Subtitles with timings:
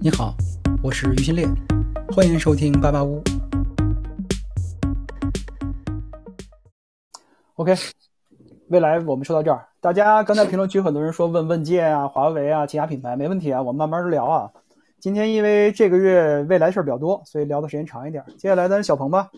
[0.00, 0.32] 你好，
[0.80, 1.44] 我是于新烈，
[2.12, 3.20] 欢迎收听八八屋。
[7.56, 7.74] OK，
[8.68, 14.48] 未来我们说到这儿，大家刚才评论区很多人说问问界啊、华为啊、其他品牌，没问题啊，我们慢慢的聊啊。
[15.00, 18.24] 今天因为这个月未来事儿比较多，所以聊的时间长一点。
[18.38, 19.28] 接下来咱小鹏吧，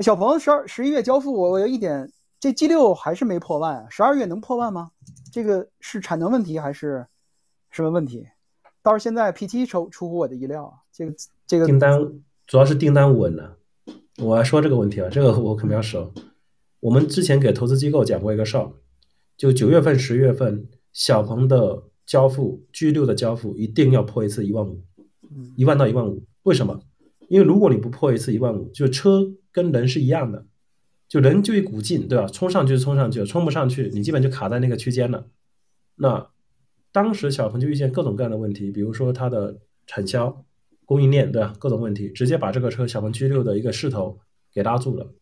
[0.00, 2.06] 小鹏十二十一月交付，我有一点，
[2.38, 4.90] 这 G 六还是没破万啊，十二月能破万吗？
[5.32, 7.06] 这个是产能问题还是
[7.70, 8.28] 什么问题？
[8.82, 11.14] 倒是现在 P7 出出乎我的意料啊，这个
[11.46, 11.98] 这个订单
[12.46, 13.58] 主要是订单稳了。
[14.18, 16.12] 我要说这个问题啊，这个我可比较熟。
[16.80, 18.72] 我们之前给投资机构讲过一个事儿，
[19.36, 24.82] 就九月份、十月份小鹏的交付 G 六的交付一定要破一次一万五，
[25.56, 26.24] 一万到一万五。
[26.42, 26.80] 为什么？
[27.28, 30.44] 因为如果你不破一次一万五，就车跟人是一样的，
[31.08, 32.26] 就人就一股劲，对吧？
[32.26, 35.28] 冲上去就冲上去，冲不上去，你基本就卡在那个区间了。
[35.96, 36.28] 那
[36.92, 40.44] 当时小鹏就遇见各种各样的问题，比如说它的产销、
[40.84, 41.54] 供应链，对吧？
[41.58, 44.20] 各种问题，直接把这个车小鹏 G6 的一个势头
[44.52, 45.12] 给拉住了。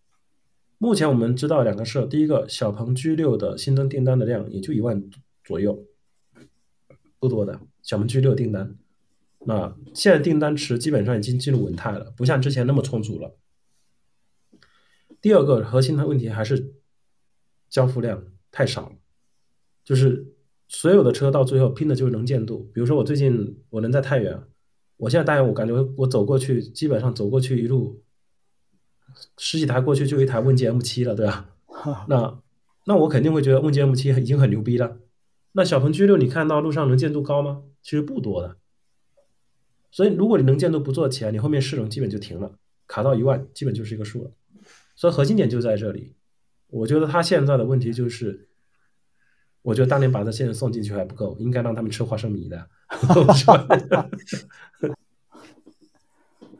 [0.78, 5.08] 目前我们知道两个事，第一个，小鹏 G6 的新增订单的量也就一万
[5.44, 5.86] 左右，
[7.18, 7.60] 不多的。
[7.82, 8.76] 小鹏 G6 订单，
[9.40, 13.36] 那现在订单池基本上已经进入稳态了，不像之前那么充足了。
[15.20, 16.72] 第二个核心的问题还是
[17.68, 18.92] 交付量太少，
[19.84, 20.29] 就是
[20.72, 22.70] 所有的车到最后拼的就是能见度。
[22.72, 24.40] 比如说我最近我能在太原，
[24.98, 28.00] 我现在大概我感觉我走过去，基本上走过去一路。
[29.36, 31.50] 十几台过去就一台问界 M 七了，对吧？
[32.08, 32.40] 那
[32.86, 34.98] 那我肯定会觉得问界 M 七已经很牛逼了。
[35.52, 37.64] 那小鹏 G 六你看到路上能见度高吗？
[37.82, 38.56] 其实不多的。
[39.90, 42.52] 所以如果你能见度不做起来，你后面试能基本就停了，
[42.86, 44.30] 卡到一万基本就是一个数了。
[44.94, 46.14] 所以核心点就在这里。
[46.68, 48.48] 我觉得它现在的问题就是，
[49.62, 52.68] 我觉得当年把这些人送进去还不够，应该让他们吃花生米的。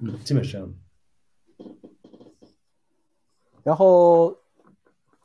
[0.03, 0.75] 嗯，基本是这样的。
[3.63, 4.35] 然后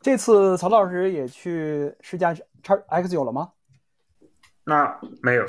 [0.01, 3.51] 这次曹老师也去试驾叉 X 九了吗？
[4.65, 5.45] 那没有，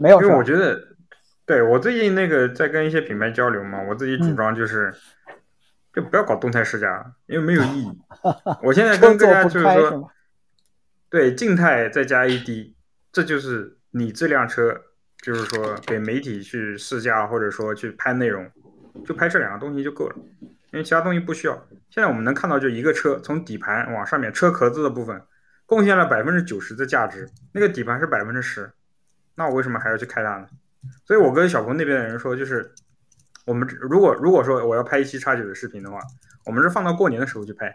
[0.00, 0.76] 没有，因为我觉得，
[1.46, 4.92] 对我最近那个在跟一些品牌交流嘛，我自己主张就是，
[5.92, 7.92] 就不要搞动态试驾，因为没有意义。
[8.64, 10.10] 我现在跟大家就是说，
[11.10, 12.74] 对，静态再加 AD，
[13.12, 14.78] 这就是你这辆车，
[15.22, 18.50] 就是说给媒体去试驾或者说去拍内容，
[19.06, 20.16] 就拍这两个东西就够了。
[20.70, 21.54] 因为其他东西不需要。
[21.88, 25.22] 现在我们能看到，就一个车从底盘往上面车壳子的部分，
[25.64, 28.70] 贡献了百分之九十的价值，那个底盘是百分之十，
[29.34, 30.46] 那我为什么还要去开它呢？
[31.06, 32.70] 所以我跟小鹏那边的人说，就是
[33.46, 36.00] 我们如果如果说我要拍一期叉九的视频的话，
[36.44, 37.74] 我们是放到过年的时候去拍，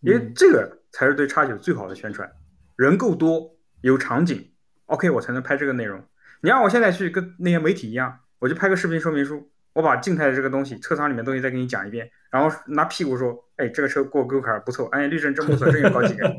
[0.00, 2.30] 因为这个才是对叉九最好的宣传，
[2.76, 4.50] 人够多，有场景
[4.86, 6.02] ，OK，我才能拍这个内容。
[6.40, 9.50] 你让我现在去跟那些媒体一样，我就拍个视频说明书。
[9.74, 16.30] 我把静态的这个东西，车舱里面东西再给你讲一遍，然后拿屁股说，哎，这个车过沟坎不错，哎，滤震真不错，真有高级感，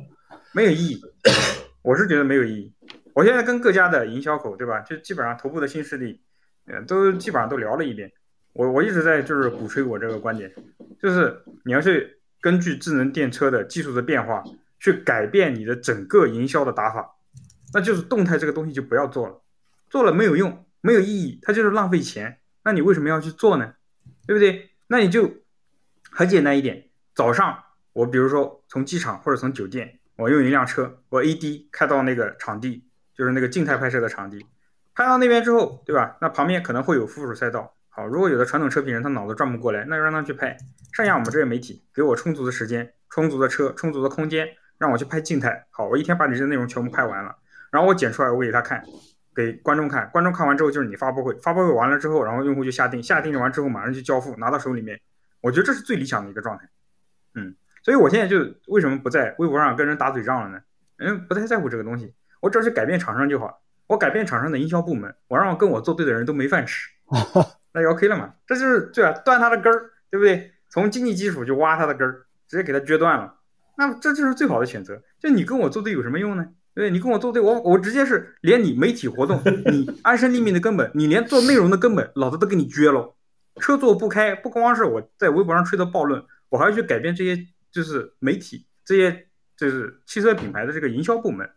[0.52, 1.02] 没有意义，
[1.82, 2.72] 我是觉得没有意义。
[3.14, 4.82] 我现在跟各家的营销口，对吧？
[4.82, 6.22] 就基本上头部的新势力，
[6.68, 8.12] 嗯，都基本上都聊了一遍。
[8.54, 10.54] 我我一直在就是鼓吹我这个观点，
[11.02, 12.08] 就是你要去
[12.40, 14.44] 根据智能电车的技术的变化，
[14.84, 17.16] 去改变你的整个营销的打法，
[17.74, 19.42] 那就是动态这个东西就不要做了，
[19.90, 22.42] 做了没有用，没有意义，它就是浪费钱。
[22.66, 23.76] 那你为什么要去做呢？
[24.28, 24.72] 对不对？
[24.88, 25.32] 那你就
[26.12, 27.58] 很简单一点，早上
[27.94, 34.46] 我比如说从机场或者从酒店，我用一辆车，我 AD 开到那个场地，就是那个静态拍摄的场地，
[34.94, 36.18] 拍到那边之后，对吧？
[36.20, 37.74] 那旁边可能会有附属赛道。
[37.88, 40.58] 好，如果有的传统车评人他脑子转不过来，那就让他去拍。
[40.92, 44.48] 剩下我们这些媒体给我充足的时间、充足的车、充足的空间，
[44.84, 45.66] 让我去拍静态。
[45.72, 47.34] 好，我一天把你这内容全部拍完了，
[47.72, 48.84] 然后我剪出来，我给他看。
[49.36, 55.00] 给观众看，观众看完之后就是你发布会，发布会完了之后，然后用户就下定，下定完之后马上就交付，拿到手里面，
[55.42, 56.70] 我觉得这是最理想的一个状态。
[57.34, 60.62] 嗯，所以我现在就为什么不在微博上跟人打嘴仗了呢？
[60.98, 63.62] 嗯，不太在乎这个东西，我只要去改变厂商就好。
[63.88, 66.92] 我改变厂商的营销部门，我让跟我作对的人都没饭吃，
[67.74, 68.36] 那就 OK 了嘛？
[68.46, 69.14] 这就是对吧？
[69.26, 70.52] 断他的根儿，对不对？
[70.70, 73.34] 从经济基础就挖他的根儿，直接给他撅断了，
[73.76, 75.02] 那这就是最好的选择。
[75.20, 76.48] 就你跟我作对有什么用呢？
[76.76, 79.40] 对，你跟我作对，我我直接是连你媒体活动，
[79.72, 83.16] 你安身立命的根本，你连做内容的根本，老子都给你撅了。
[83.58, 91.48] 车座不开，不光是我在微博上吹的暴论，我还要去改变这些，就是媒体这些，就是汽车品牌的这个营销部门。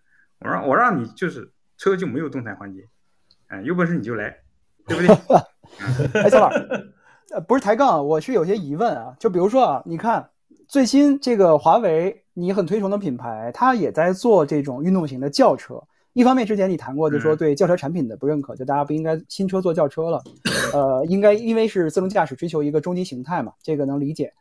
[0.41, 2.87] 我让我让你就是车就没有动态环节，
[3.47, 4.37] 哎，有本事你就来，
[4.87, 5.17] 对不对？
[6.23, 6.49] 哎，小老，
[7.31, 9.17] 呃，不是抬杠，我是有些疑问啊。
[9.19, 10.29] 就比如说啊，你看
[10.69, 12.23] 最新这个华为。
[12.39, 15.83] 你很推崇的品牌，它也在做这种运动型的轿车，
[16.13, 20.23] 一方面之前你谈过，就说对轿车产品的不认可，就大家不应该新车做轿车了，
[20.75, 24.35] 呃，应该因为是自动驾驶追求一个终极形态嘛，这个能理解。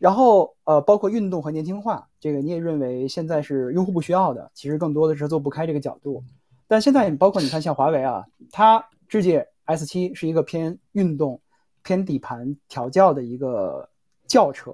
[0.00, 6.24] 然后呃，包括运动和年轻化，这个你也认为现在是用户不需要的，其实更多的是做不开这个角度。
[6.66, 11.40] 但现在包括你看像华为啊，它智界 S 七是一个偏运动、
[11.84, 13.88] 偏底盘调教的一个
[14.26, 14.72] 轿车。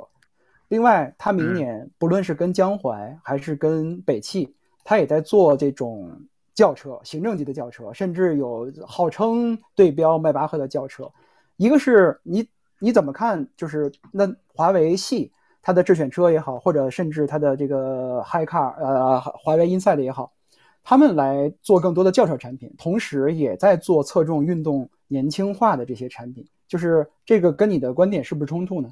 [0.68, 4.54] 另外，他明年不论是跟江淮还是跟北汽。
[4.88, 6.16] 他也在做这种
[6.54, 11.10] 轿车，行政级的轿车，甚至有号称对标迈巴赫的轿车。
[11.56, 12.48] 一个是你
[12.78, 13.48] 你怎么看？
[13.56, 20.32] 就是那华为系它的智选车也好，或者甚至它的这个 Hi Car，呃，华为 Inside 也好，
[20.84, 26.46] 他们来做更多的轿车产品，同时也在做侧重运动年轻化的这些产品。
[26.68, 28.88] 就是这个跟你的观点是不是冲突呢？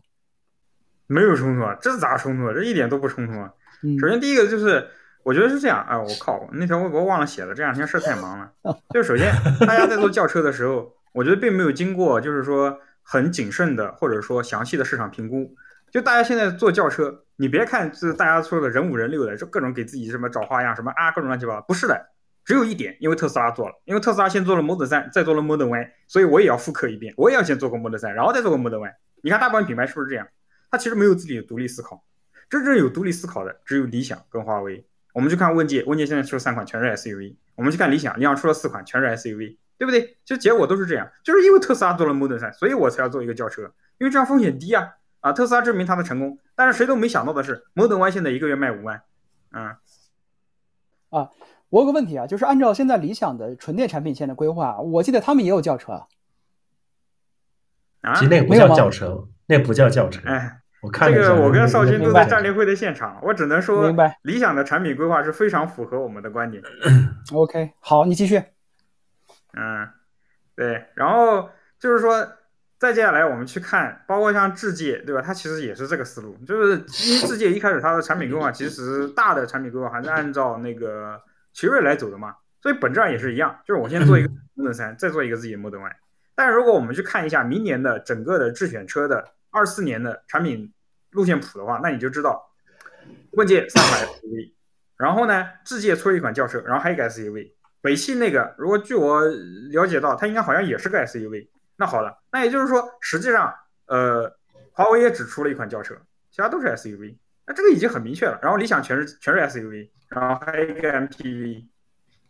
[1.07, 2.53] 没有冲突啊，这咋冲突啊？
[2.55, 3.53] 这一点都不冲突啊。
[4.01, 4.89] 首先第一个就是。
[5.25, 7.55] 我觉得是这样啊，我靠，那条微博忘了写了。
[7.55, 8.53] 这两天事太忙了。
[8.93, 15.51] 就首先，大家在做轿车的时候，我觉得并没有经过，就是说很谨慎的，或者说详细的市场评估。
[15.91, 21.99] 就大家现在做轿车，你别看是大家说的人五人六的，就各种给自己什么找花样，什么啊各种乱七八糟，不是的。
[22.45, 28.95] 只有一点，因为特斯拉做了，因为特斯拉先做了 Model 3，再做了 Model Y，所以我也要复刻一遍，我也要先做个 Model 3，然后再做个 Model Y。
[29.23, 30.27] 你看大部分品牌是不是这样？
[30.75, 32.03] 它其实没有自己的独立思考，
[32.51, 34.85] 真正有独立思考的只有理想跟华为。
[35.13, 37.37] 我们去看问界，问界现在出了三款，全是 SUV。
[37.55, 40.19] 我们去看理想，理想出了四款，全是 SUV，对不对？
[40.25, 44.95] 其实结果都是这样，就是因为特斯拉做了 Model 3，所以我才要做一个轿车，因为这样风险低啊。
[45.21, 49.01] 啊，特斯拉证明它的成功，但是谁都没想到的是，Model Y 现在一个月卖五万。
[49.53, 49.77] 嗯，
[51.11, 51.31] 啊，
[51.69, 56.09] 我有个问题啊，就是按照现在理想的纯电产品线的规划，我记得他们也有轿车啊。
[58.01, 60.21] 啊，其实那不叫轿车，那不叫轿车。
[60.29, 60.63] 哎。
[60.93, 66.63] 这个我跟少军都在战略会的现场，我只能说，理想的产品规划是非常符合我们的观点。
[67.33, 68.43] OK，好，你继续。
[69.57, 69.89] 嗯，
[70.57, 71.49] 对，然后
[71.79, 72.27] 就是说，
[72.79, 75.23] 再接下来我们去看，包括像智界，对吧？
[75.23, 76.73] 它其实也是这个思路，就是
[77.09, 81.21] 因为智界一开始它的产品规划其实大的产品规划还是按照那个
[81.53, 85.97] 奇瑞来走的嘛，所以本质上也是一样，就是我先做一个 Model 3，再做一个自己的 Model Y。
[86.35, 90.71] 但是如果我们去看一下明年的整个的智选车的二四年的产品。
[91.15, 92.45] 路线谱的话，那你就知道，
[93.35, 94.53] 问界三款 SUV，
[94.97, 99.25] 然后呢，智界出了一款轿车，然后还有一个 SUV，北汽那个，如果据我
[99.71, 101.49] 了解到，它应该好像也是个 SUV。
[101.77, 103.55] 那好了，那也就是说，实际上，
[103.87, 104.37] 呃，
[104.73, 105.95] 华为也只出了一款轿车，
[106.33, 107.17] 其他都是 SUV。
[107.47, 108.37] 那这个已经很明确了。
[108.43, 111.69] 然后理想全是全是 SUV，然后还有一个 MPV，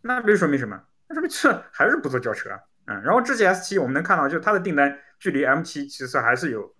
[0.03, 0.79] 那这说明什么？
[1.07, 2.59] 那说明这还是不做轿车啊。
[2.85, 6.71] 嗯，然后智界 S7 我们能看到，就它的订单距离 M7 其实还是有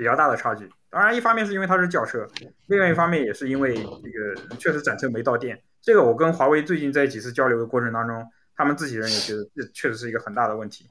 [0.00, 0.66] 比较大的差距。
[0.88, 2.26] 当然，一方面是因为它是轿车，
[2.68, 5.62] 另外一方面也是因为这个确实展车没到店。
[5.82, 8.26] 这个我跟华为最近在几次交流的过程当中，
[8.56, 10.88] 他们自己人也觉得这确实是一个很大的问题。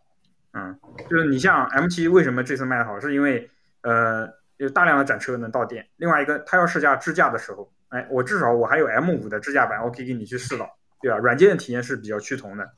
[0.54, 0.80] 嗯，
[1.10, 3.50] 就是你像 M7 为什么这次卖的好，是因为
[3.82, 5.88] 呃有大量的展车能到店。
[5.98, 10.70] 另外一个，它要试驾支架的时候，哎，我至少我还有 M5 的支架版，我可以给你去试到，
[11.02, 11.18] 对吧？
[11.18, 12.70] 软件的体验是比较趋同的。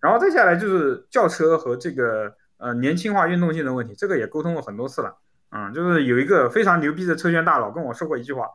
[0.00, 5.18] 然后再下来就是轿车和这个呃年轻化运动性的问题，这个也沟通过很多次了。
[5.50, 8.46] 嗯，就是有一个非常牛逼的车圈大佬跟我说过一句话：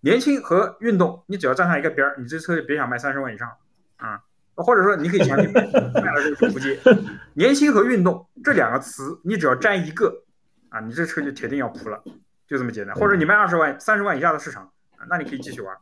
[0.00, 3.50] 年轻和运动，你只要站上一个边儿，你这车就别想卖三十万以上
[3.96, 4.20] 啊！
[4.54, 6.76] 或者说你可以强行卖了这个就不接。
[7.34, 10.24] 年轻和运动这两个词，你只要沾一个
[10.70, 12.02] 啊，你这车就铁定要扑了，
[12.46, 12.96] 就这么简单。
[12.96, 14.68] 或者你卖二十万、三十万以下的市场，
[15.08, 15.76] 那你可以继续玩，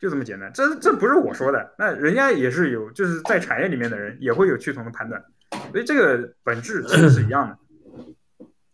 [0.00, 0.50] 就这么简单。
[0.52, 5.22] 这这不是我说的，那人家也是有，就是在产业里面的人也会有趋同的判断，
[5.70, 7.58] 所以这个本质其实是一样的。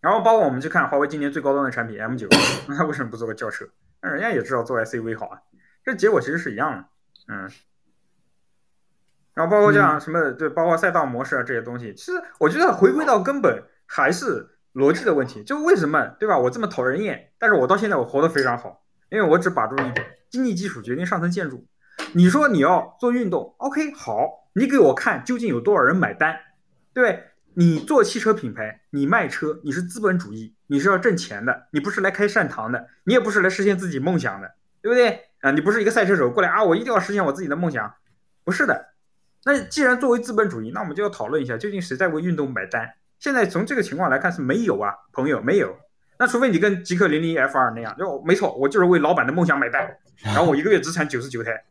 [0.00, 2.28] 然后包括我们去看华为今年最高端的产品 M 九
[2.68, 3.66] 那他为什么不做个轿车？
[4.00, 5.42] 那人家也知道做 SUV 好啊，
[5.84, 6.84] 这结果其实是一样的，
[7.28, 7.50] 嗯。
[9.34, 16.38] 然后包括像什么，对，包括赛道模式啊这些东西，其实我觉得回归到根本还是逻辑的问题，就为什么对吧？
[16.38, 21.66] 我这么讨人厌，但是我到现在我活得非常好，因为我只把住一点，经济基础决定上层建筑。
[22.14, 26.36] 你说你要做运动，OK，好，你给我看究竟有多少人买单，
[26.92, 27.27] 对。
[27.58, 35.50] 你做汽车品牌，你卖车，你是资本主义，你是要挣钱的，你不是来开善堂的，你也不是来实现自己梦想的，对不对啊？
[35.50, 37.92] 你不是一个赛车手过来啊，我一定要实现我自己的梦想，
[38.44, 38.90] 不是的。
[39.44, 42.94] 那既然作为资本主义，那我们就要讨论一下，究竟谁在为运动买单？
[43.18, 45.76] 现在从这个情况来看是没有啊，朋友没有。
[46.20, 51.64] 那除非你跟极客零零 F 二那样，就没错，我就是为老板的梦想买单， 然后我一个月只产九十九台，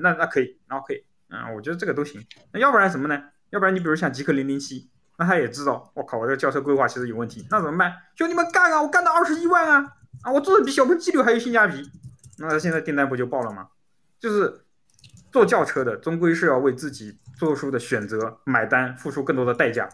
[0.00, 2.20] 那那可以，然后可以，嗯，我觉得这个都行。
[2.52, 3.22] 那要不然什么呢？
[3.50, 4.90] 要不然你比如像极客零零七。
[5.16, 7.92] 那他也知道，我靠，我这个轿车规划其实有问题，那怎么办？
[8.16, 8.82] 兄弟们干啊！
[8.82, 9.92] 我干到二十一万啊！
[10.22, 11.88] 啊，我做的比小鹏 G 六还有性价比，
[12.38, 13.68] 那他现在订单不就爆了吗？
[14.18, 14.64] 就是
[15.30, 19.88] 做轿车的终归是要为自己做出的选择买单，付出更多的代价。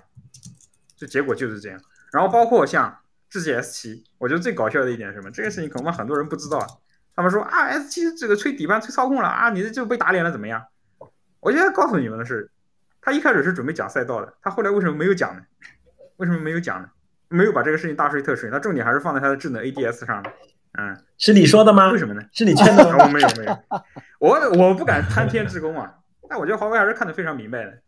[0.96, 1.80] 这结果就是这样。
[2.12, 2.96] 然后包括像
[3.28, 5.30] 智己 S 七，我觉得最搞笑的一点是什么？
[5.30, 6.66] 这个事情恐怕很多人不知道啊。
[7.14, 10.64] 他们说啊，S 七这个吹底盘、吹操控了啊，你这就被打脸了，怎么样？
[11.40, 12.50] 我现在告诉你们的是，
[13.00, 15.42] 他一开始是准备讲赛道的，他后来为什么没有讲呢？
[16.16, 16.88] 为什么没有讲呢？
[17.28, 20.32] 没有把这个事情大吹特吹，他重点还是放在他的智能 ADS 上的。
[20.78, 21.90] 嗯，是你说的吗？
[21.92, 22.22] 为什么呢？
[22.32, 23.04] 是你劝的吗？
[23.04, 23.58] 我没有没有，
[24.18, 25.94] 我我不敢贪天之功啊。
[26.28, 27.78] 但我觉得华为还是看得非常明白的。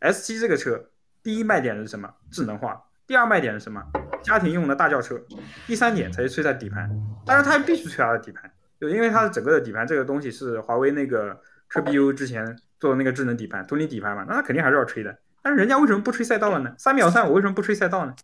[0.00, 0.90] S 七这个车，
[1.22, 2.12] 第一卖点是什么？
[2.30, 2.82] 智能化。
[3.06, 3.82] 第二卖点是什么？
[4.22, 5.18] 家庭用的大轿车。
[5.66, 6.90] 第三点才是吹它的底盘。
[7.24, 11.40] 但是它必须吹它的底盘，就因为它的整个的底盘这个东西是华为那个
[11.70, 15.18] 车 BU 之前做的那个智能底盘、图灵底盘嘛，那它肯定还是要吹的。
[15.42, 16.74] 但是人家为什么不吹赛道了呢？
[16.78, 18.14] 三秒三，我为什么不吹赛道呢？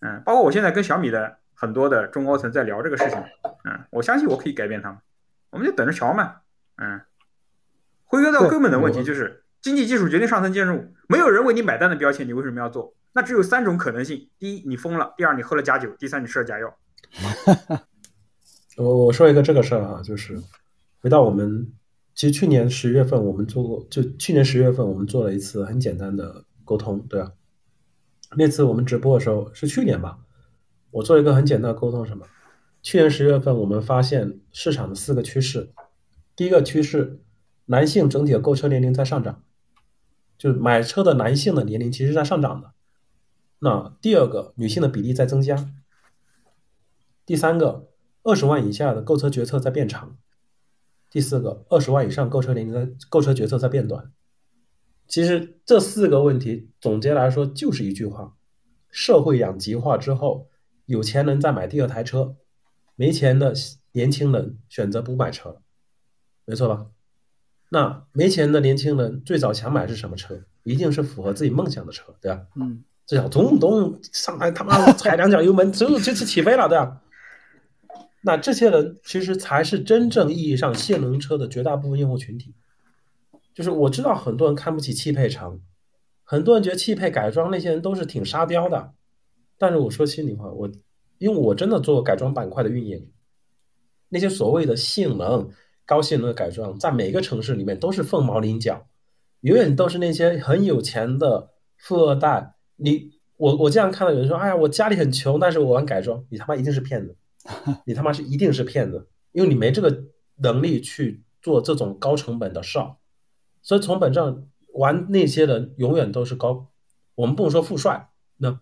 [0.00, 1.38] 嗯，包括我现在跟小米的。
[1.60, 3.18] 很多的中高层在聊这个事情，
[3.64, 4.98] 嗯，我相信我可以改变他们，
[5.50, 6.36] 我们就等着瞧嘛，
[6.76, 7.00] 嗯，
[8.04, 12.94] 回归到根本的问题就是经济基础决定上层建筑，没有人为你买单的标签，你为什么要做？
[13.12, 16.78] 那只有三种可能性：第一，你疯了；第二，你喝了假酒；第三，你吃了假药。
[18.78, 20.40] 我我说一个这个事儿啊，就是
[21.00, 21.72] 回到我们，
[22.18, 27.32] 其实去年十月份我们做过，就去年十月份我们做了一次很简单的沟通，对吧？
[28.36, 30.18] 那次我们直播的时候是去年吧。
[30.90, 32.26] 我做了一个很简单的沟通，什么？
[32.82, 35.70] 去年十月份，我们发现市场的四个趋势。
[36.34, 37.20] 第一个趋势，
[37.66, 39.44] 男性整体的购车年龄在上涨，
[40.36, 42.72] 就买车的男性的年龄其实在上涨的。
[43.60, 45.72] 那第二个，女性的比例在增加。
[47.24, 47.86] 第三个，
[48.24, 50.16] 二十万以下的购车决策在变长。
[51.10, 54.10] 第四个，二十万以上购车年龄的购车决策在变短。
[55.06, 58.36] 其实这四个问题总结来说就是一句话：
[58.90, 60.48] 社会两极化之后。
[60.88, 62.34] 有钱人再买第二台车，
[62.96, 63.52] 没钱的
[63.92, 65.60] 年轻人选择不买车，
[66.46, 66.86] 没错吧？
[67.68, 70.42] 那没钱的年轻人最早想买是什么车？
[70.62, 72.40] 一定是符合自己梦想的车，对吧？
[72.54, 77.02] 嗯，最小咚咚上来他妈踩两脚油门，就就是起飞了，对吧？
[78.28, 82.54] 那这些人其实才是真正意义上性能车的绝大部分用户群体。
[83.54, 85.62] 就是我知道很多人看不起汽配城，
[86.24, 88.92] 很多人觉得汽配改装那些人都是挺沙雕的。
[89.56, 90.70] 但是我说心里话，我
[91.16, 93.10] 因为我真的做改装板块的运营，
[94.10, 95.48] 那些所谓的性能
[95.86, 98.86] 高性能的改装，在每个城市里面都是凤毛麟角，
[99.40, 102.52] 永远都是那些很有钱的富二代。
[102.76, 107.16] 你我我经常看到有人说，哎呀，我家里很穷，但是我玩改装，你他妈一定是骗子，
[107.86, 110.04] 你他妈是一定是骗子，因为你没这个
[110.36, 112.96] 能力去做这种高成本的事儿。
[113.62, 116.70] 所以从本质上玩那些人永远都是高，
[117.14, 118.60] 我们不能说富帅，那。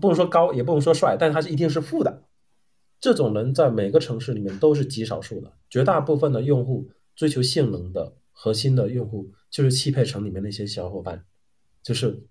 [0.00, 2.24] 不能说高，也不能说帅，但他是一定是富的。
[2.98, 11.24] 这种人在每个城市里面都是极少数的，绝大部分的用户追求性能的核心的用户就是汽配城里面那些小伙伴，
[11.84, 12.26] 就是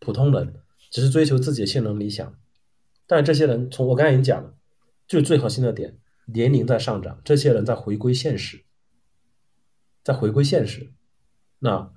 [0.00, 0.52] 普通人，
[0.90, 2.34] 只是追求自己的性能理想。
[3.06, 4.52] 但这些人从我刚才已经讲了，
[5.08, 8.62] 就是最核心的点，年龄在上涨，这些人在回归现实，
[10.04, 10.92] 在回归现实。
[11.58, 11.92] 那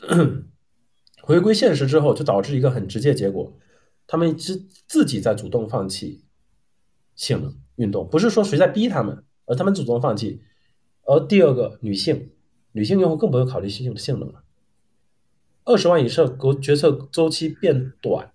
[1.22, 3.56] 回归现实之后，就导致一个很直接结果。
[4.06, 4.56] 他们是
[4.86, 6.24] 自己在主动放弃
[7.14, 10.42] 性能运动，不是说谁在逼他们，而他们主动放弃。
[11.02, 12.32] 而第二个，女性
[12.72, 14.42] 女性用户更不会考虑性性能了。
[15.64, 18.32] 二十万以上决决策周期变短，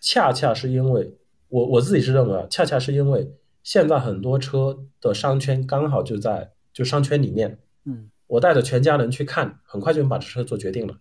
[0.00, 1.18] 恰恰是因为
[1.54, 3.32] 我我自己是认为啊，恰恰是因为
[3.62, 7.58] 现在很多车的商圈刚好就在就商圈里面。
[7.84, 10.98] 嗯，我带着全家人去看，很快就能把这车做决定了。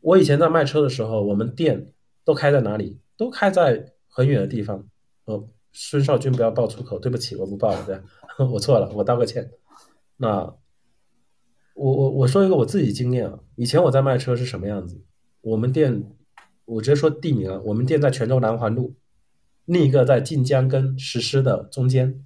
[0.00, 1.92] 我以前在卖车的时候，我们店。
[2.22, 3.00] 都开在哪里？
[3.16, 4.86] 都开在很远的地方。
[5.24, 7.98] 呃，孙少军不要爆粗口，对不起，我不爆了，对，
[8.46, 9.50] 我错了，我道个歉。
[10.18, 10.54] 那
[11.74, 15.02] 我我我说一个我自己经验啊，以前我在卖车是什么样子？
[15.40, 16.04] 我们店，
[16.66, 18.94] 我直接说地名啊，我们店在泉州南环路，
[19.70, 22.24] 另一个在晋江跟石狮的中间。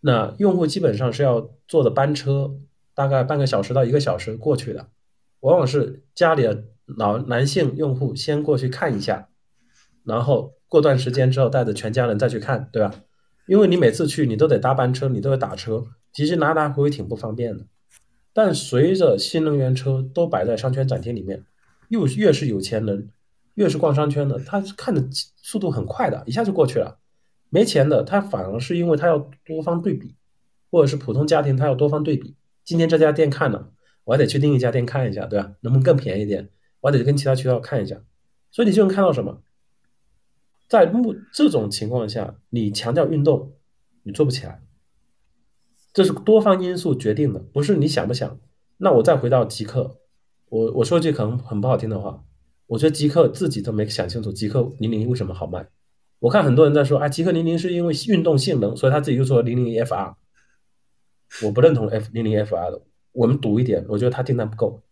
[0.00, 2.54] 那用户基本上是要坐的班车，
[2.94, 4.88] 大概半个小时到一个小时过去的，
[5.40, 6.64] 往往是家里的。
[6.96, 9.28] 老男性用户先过去看一下，
[10.02, 12.92] 然后过段时间之后带着全家人再去看，对吧？
[13.46, 17.64] 因为你每次去你都得搭班车，你都得打车，其实来来回回挺不方便的。
[18.32, 21.44] 但随着新能源车都摆在商圈展厅里面，
[21.90, 23.10] 又越是有钱人，
[23.54, 26.98] 越是逛商圈的，他看的速度很快的，一下就过去了。
[27.48, 30.14] 没钱的他反而是因为他要多方对比，
[30.70, 32.36] 或者是普通家庭他要多方对比。
[32.64, 33.72] 今天这家店看了，
[34.04, 35.52] 我还得去另一家店看一下，对吧？
[35.60, 36.48] 能不能更便宜点？
[36.80, 38.00] 我还得跟其他渠道看一下，
[38.50, 39.42] 所以你就能看到什么？
[40.68, 43.54] 在目这种情况下，你强调运动，
[44.04, 44.62] 你做不起来。
[45.92, 48.38] 这是多方因素决定的，不是你想不想，
[48.76, 49.98] 那我再回到极客，
[50.48, 52.22] 我我说句可能很不好听的话，
[52.70, 55.68] 我觉得极客自己都没想清楚极客零零一为什么好卖。
[56.20, 60.14] 我看很多人在说啊，极客零零是因为运动性能，所以他自己就说零零一 FR。
[61.42, 64.84] 我不认同 F 零零 FR 的，我们赌一点，我觉得他订单不够。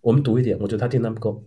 [0.00, 1.44] 我们赌一点，我觉得他订单不够。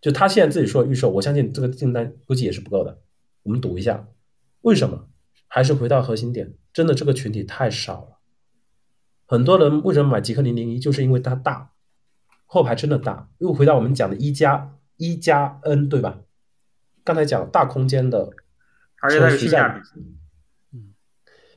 [0.00, 3.00] 就他现在自己说预售，我相信这个订单估计也是不够的。
[3.42, 4.06] 我们赌一下，
[4.60, 5.08] 为什么？
[5.48, 8.18] 还是回到核心点，真的这个群体太少了。
[9.26, 11.72] 很多人为什么买极客零零一，就是因为它大，
[12.46, 13.28] 后排真的大。
[13.38, 16.20] 又回到我们讲的一加一加 N，对吧？
[17.04, 18.30] 刚才讲大空间的，
[19.00, 19.80] 而且它有性价比。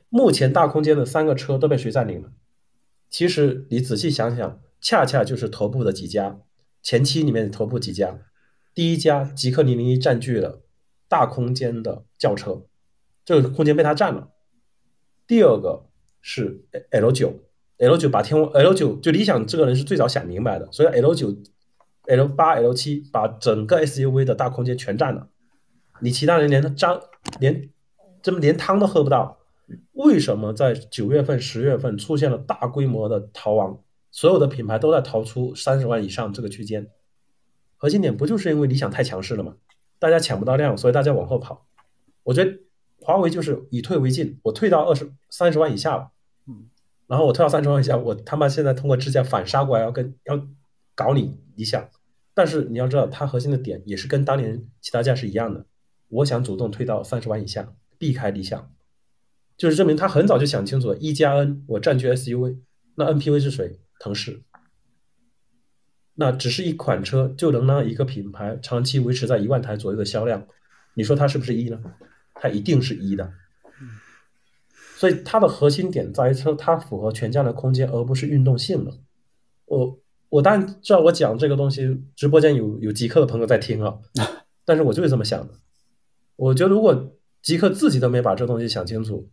[0.08, 2.32] 目前大空间的三个车都被谁占领了？
[3.08, 6.40] 其实你仔细想想，恰恰就是头部的几家，
[6.82, 8.18] 前期里面的头部几家。
[8.74, 10.62] 第一家极氪零零一占据了
[11.08, 12.62] 大空间的轿车，
[13.24, 14.30] 这个空间被它占了。
[15.26, 15.86] 第二个
[16.20, 17.40] 是 L 九
[17.80, 21.34] ，L 九把天 L 九就理想这个人是最早想明白的，所以 L 九、
[22.06, 25.28] L 八、L 七把整个 SUV 的大空间全占了，
[26.00, 27.00] 你其他人连张
[27.40, 27.70] 连
[28.22, 29.38] 这么连汤都喝不到。
[29.92, 33.80] 为什么在九月份、十月份出现了大规模的逃亡？
[34.10, 36.88] 所有的品牌都在逃出三十万以上这个区间，
[37.76, 39.54] 核心点不就是因为理想太强势了吗？
[40.00, 41.66] 大家抢不到量，所以大家往后跑。
[42.24, 42.58] 我觉得
[43.00, 46.10] 华为就是以退为进，我退到二十三十万以下了，
[46.48, 46.68] 嗯，
[47.10, 50.46] 然后我退到三十万以下，我他妈现在通过支架反杀过来要跟要
[50.94, 51.90] 搞你理想，
[52.34, 55.66] 但是你要知道，它核心的点也是跟当年其他价是一样的，
[56.08, 58.72] 我想主动退到三十万以下，避开理想。
[59.56, 62.60] 就是证明他很早就想清楚了，一加 N 我占据 SUV，
[62.94, 63.80] 那 NPV 是谁？
[63.98, 64.42] 腾势。
[66.14, 70.46] 那只是一款车就能让一个品牌长期维持在一万台左右的销量，
[70.94, 71.82] 你说它是不是一呢？
[72.34, 73.32] 它一定是一的。
[75.00, 78.92] 所以它的核心点在于说它符合全家的空间，而不是运动性能。
[79.64, 83.98] 我我当然知道我讲这个东西，直播间有有极客的朋友在听啊，
[84.66, 85.54] 但是我就是这么想的。
[86.36, 89.26] 我觉得如果极客自己都没把这东西想清楚。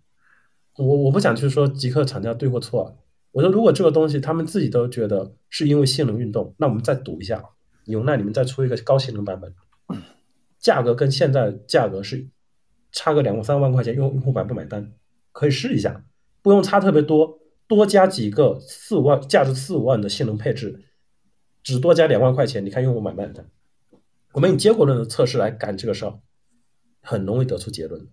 [0.78, 2.98] 我我不想去说极客厂家对或错，
[3.32, 7.44] 我说如果这个东西他们自己都觉得是因为性能运动，那我们再赌一下，
[7.84, 9.54] 有那你们再出一个高性能版本，
[10.60, 12.28] 价格跟现在价格是
[12.92, 14.94] 差个两三万块钱，用用户买不买单？
[15.38, 16.04] 可以试一下，
[16.42, 20.84] 不用差特别多，多加几个四五万价值四五万的性能配置，
[21.62, 23.48] 只多加两万块钱，你看用户买不买单？
[24.34, 26.20] 我们以结果论的测试来干这个事儿，
[27.04, 28.08] 很容易得出结论。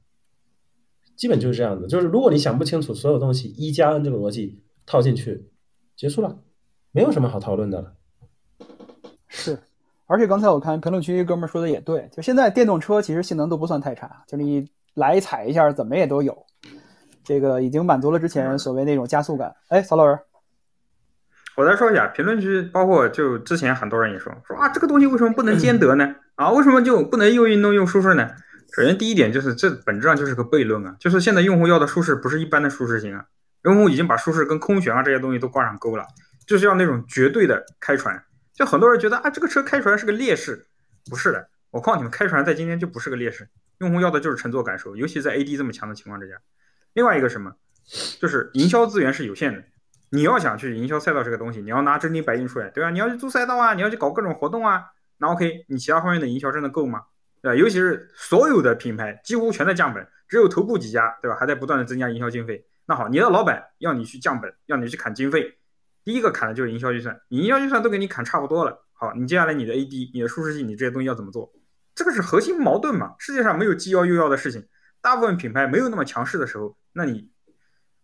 [1.17, 5.49] 基本就是这样子，就是如果你想不清楚所有东西，一加 N 这个逻辑套进去，
[5.97, 6.39] 结束了，
[6.93, 7.95] 没有什么好讨论的了。
[9.29, 9.59] 是，
[10.05, 16.45] 而且刚才我看评论区哥们说的也对，就现在电动车其实性能都不算太差，就你来踩一下怎么也都有，
[17.25, 19.55] 这个已经满足了之前所谓那种加速感。
[19.69, 20.19] 哎，曹老师，
[21.57, 26.15] 我再说一下评论区，包括就之前很多人也说说啊，这个东西为什么不能兼得呢？
[26.35, 28.31] 啊，为什么就不能又运动又舒适呢？
[28.77, 33.25] 首先，第一点就是这本质上就是个悖论啊，就是现在用户要的舒适不是一般的舒适性啊，
[33.63, 36.05] 用户已经把舒适跟空悬啊这些东西都挂上钩了，
[36.47, 38.21] 就是要那种绝对的开船。
[38.53, 40.67] 就很多人觉得啊，这个车开船是个劣势，
[41.09, 46.35] 不是的，我告诉你们，开船在今天就不是个劣势，用户要的就是乘坐感受，尤其在 AD 这么强的情况之下。
[46.95, 47.55] 另外一个什么，
[48.19, 49.63] 就是营销资源是有限的，
[50.11, 52.91] 你要想去营销赛道这个东西，你要拿真金白银出来，对吧？
[52.91, 54.85] 你要去租赛道啊，你要去搞各种活动啊，
[55.19, 57.03] 那 OK，你其他方面的营销真的够吗？
[57.43, 57.57] 对吧？
[57.57, 61.37] 尤其是所有的品牌几乎全在降本，只有头部几家，对吧？
[61.37, 62.65] 还在不断的增加营销经费。
[62.87, 65.59] 那好，你的老板要你去降本，要你去砍经费，
[66.05, 67.21] 第一个砍的就是营销预算。
[67.29, 71.53] 你营销预算都给你砍差不多了，好，你接下来你的 AD、你的舒适性，你这些东西要怎么做？
[71.95, 73.15] 这个是核心矛盾嘛？
[73.19, 74.65] 世界上没有既要又要的事情。
[75.05, 77.29] 大部分品牌没有那么强势的时候，那你，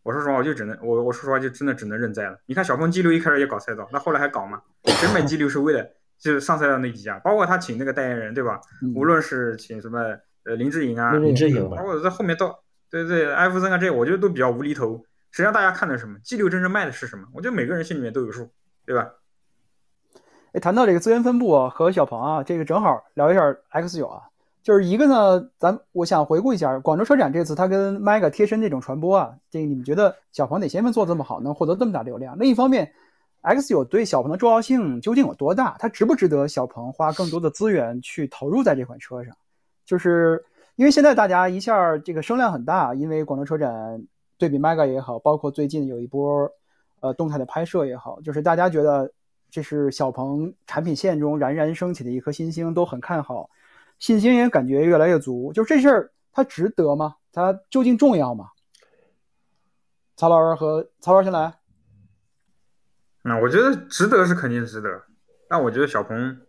[0.03, 2.39] 我说实话，我就只能我我说实话就真的只能认栽了。
[2.45, 4.61] 你看小鹏 G 六一开始也搞赛道，那后来还搞吗？
[4.85, 5.83] 谁买 G 六是为了？
[6.19, 8.61] 就是上赛道那几家，包括他请那个代言人，对吧？
[8.95, 9.99] 无论是请什么
[10.45, 15.03] 呃林志颖啊，林志颖，包括在后面到对对艾弗森啊这些，我觉得都比较无厘头。
[15.31, 17.27] 实际上大家看的是什么？G 六真正卖的是什么？
[17.33, 18.53] 我觉得每个人心里面都有数，
[18.85, 19.11] 对吧？
[20.53, 24.23] 哎，谈到这个资源分布啊和小鹏啊，这个正好聊一下 X 九啊，
[24.63, 32.39] 就是一个呢，咱我想回顾一下广州车展这次他跟 Mega 贴身这种传播啊，这个你们觉得小鹏哪些方做这么好，能获得这么大流量？
[32.39, 32.93] 另一方面。
[33.43, 35.75] X 九对小鹏的重要性究竟有多大？
[35.79, 39.35] 它值不值得小鹏花更多的资源去投入在这款车上？
[39.87, 40.45] 就是
[40.77, 44.05] 因为现在大家一下这个声量很大，因为广州车展
[44.37, 46.53] 对比 Mega 也好，包括最近有一波
[47.01, 49.11] 呃动态的拍摄也好，就是大家觉得
[49.51, 53.49] 这是小鹏产品线中冉冉升起的一颗新星，都很看好，
[54.01, 55.53] 信心也感觉越来越足。
[55.53, 57.15] 就这事儿，它值得吗？
[57.33, 58.47] 它究竟重要吗？
[60.17, 61.55] 曹老师和曹老师先来。
[63.23, 65.05] 那我觉得值得是肯定值得，
[65.49, 66.41] 但我觉得小鹏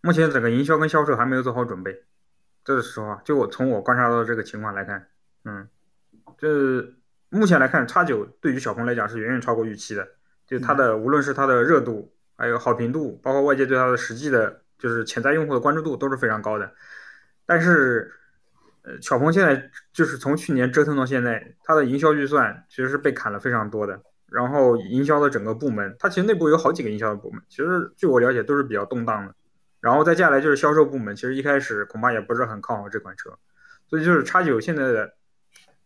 [0.00, 2.04] 目前整个营销跟销售还没有做好准备，
[2.64, 3.20] 这是实话。
[3.24, 5.08] 就我从我观察到的这个情况来看，
[5.44, 5.68] 嗯，
[6.38, 6.94] 这
[7.28, 10.06] 目前来看，叉九对于小鹏来讲是远远超过预期的，
[10.46, 16.72] 就它的无论是它的热度，还有好评度，包括外界对它的实际的，就是潜在用户的关注度都是非常高的。
[17.44, 18.12] 但是，
[18.82, 24.00] 呃，小鹏现在就是从去年折腾到现在，它的营销预算其实是被砍了非常多的。
[24.26, 29.34] 然后营销的整个部门，它其实内部有好几个营销的部门，其实据我了解都是比较动荡的。
[29.80, 33.30] 然后再接下来就是销售部门，其实一开始恐怕也不是很看好这款车，
[33.86, 35.14] 所以就是叉九现在的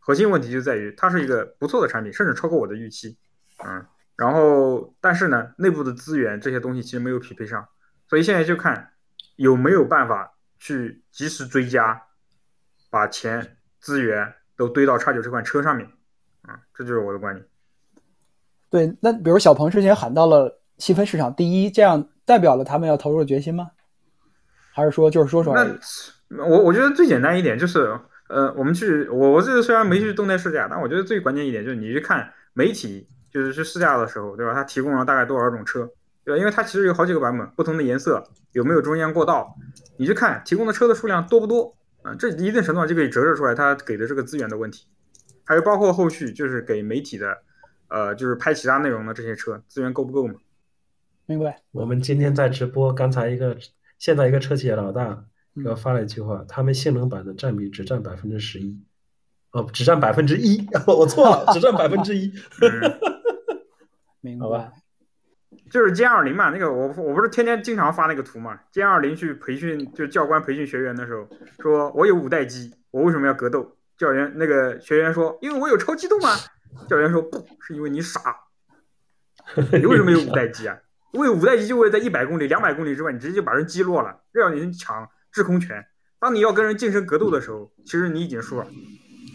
[0.00, 3.16] 核心问题就在于它是一个不错的产品，甚至超过我的预期，
[3.64, 3.86] 嗯。
[4.16, 7.68] 然后但是呢，内部的资源这些东西其实没有匹配上，
[8.12, 8.90] 所以现在就看
[9.36, 11.98] 有没有办法去及时追加，
[12.90, 15.88] 把钱资源都堆到叉九这款车上面，
[16.42, 17.42] 啊，这就是我的观点。
[18.68, 23.70] 对，那比如小鹏之前喊到了细分市场第一，这样代表了他们要投入的决心吗？
[24.74, 25.54] 还是说就是说说？
[26.28, 27.98] 那我我觉得最简单一点就是，
[28.28, 34.52] 呃，我们去我我这个虽然没去动态试驾，但我觉得最关键一点就是你去看媒体就是去试驾的时候，对吧？
[34.52, 35.88] 它提供了大概多少种车，
[36.24, 36.38] 对吧？
[36.38, 39.56] 因为它其实有好几个版本，不同的颜色，有没有中间过道，
[39.96, 42.14] 你去看提供的车的数量多不多啊？
[42.14, 44.86] 这一定程度上就可以折射出来它给的这个资源的问题，
[45.44, 47.42] 还有包括后续就是给媒体的。
[47.94, 50.36] 呃，就是拍其他内容的这些车资源够不够嘛？
[51.26, 51.62] 明白。
[51.72, 53.54] 我们今天在直播，刚才一个
[53.98, 55.26] 现在一个车企的老大
[55.62, 58.82] 给我发了一句话，他们性能版的占比只占百分之十一，
[59.50, 62.32] 哦，只占百分之一， 我错了，只占百分之一。
[64.22, 64.46] 明白。
[64.46, 64.72] 好吧。
[65.70, 71.28] 就是歼二零嘛，那个我我不是天天经常发那个图嘛歼二零去培训，就教官培训学员的时候，
[71.60, 73.76] 说我有五代机，我为什么要格斗？
[73.96, 76.36] 教员那个学员说，因为我有超机动啊。
[76.88, 78.20] 教员说不是因为你傻，
[79.72, 80.76] 你为什么有五代机啊？
[81.12, 85.84] 为五代机就为了在一百公里、两百公里之外，你直接就把人击落了，让你抢制空权。
[86.18, 88.66] 当你要跟人近身格斗的时候，其实你已经输了，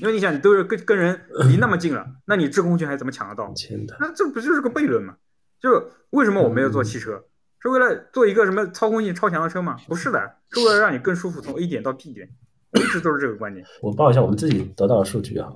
[0.01, 3.53] 因为你想你都是跟跟人离那么近了，那你制空权还怎么抢得到？
[3.99, 5.15] 那这不就是个悖论吗？
[5.59, 7.23] 就为什么我们要做汽车？
[7.59, 9.77] 是为了做一个什么操控性超强的车吗？
[9.89, 12.29] 不是的，是为了让你更舒服从 A 点到 B 点，
[12.73, 13.65] 一直都是这个观点。
[13.81, 15.51] 我报一下我们自己得到的数据啊。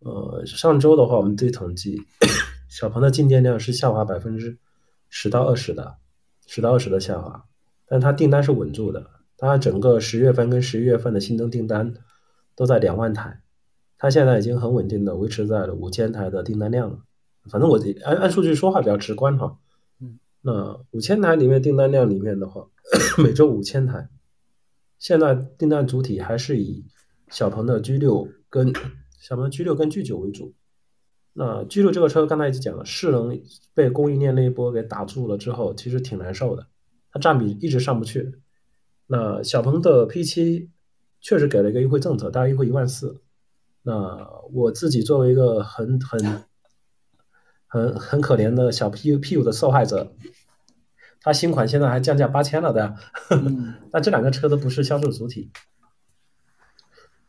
[0.00, 2.02] 呃，上周的话，我们自己统计，
[2.68, 4.58] 小鹏的进店量是下滑百分之
[5.08, 5.96] 十到二十的，
[6.48, 7.44] 十到二十的下滑，
[7.86, 9.08] 但它订单是稳住的，
[9.38, 11.94] 它整个十月份跟十一月份的新增订单
[12.56, 13.40] 都在两万台，
[13.96, 16.98] 它现在已经很稳定的维持在了五千台的订单量了。
[17.50, 19.58] 反正我按按数据说话比较直观哈，
[20.00, 22.66] 嗯，那五千台里面订单量里面的话，
[23.22, 24.08] 每周五千台，
[24.98, 26.84] 现在订单主体还是以
[27.28, 28.72] 小鹏的 G 六跟。
[29.22, 30.52] 小鹏 G 六跟 G 九为主，
[31.32, 33.40] 那 G 六这个车刚才已经讲了，势能
[33.72, 36.66] 被供应链那一波给打住了之后，其实挺难受的，
[37.12, 38.34] 它占比一直上不去。
[39.06, 40.70] 那小鹏的 P 七
[41.20, 43.22] 确实给了一个优惠政策，大概优惠一万四。
[43.82, 46.42] 那我自己作为一个很很
[47.72, 50.12] 很很可怜的小 P P 五的受害者，
[51.22, 52.96] 它新款现在还降价八千了的，
[53.90, 55.50] 那这两个车都不是销售主体。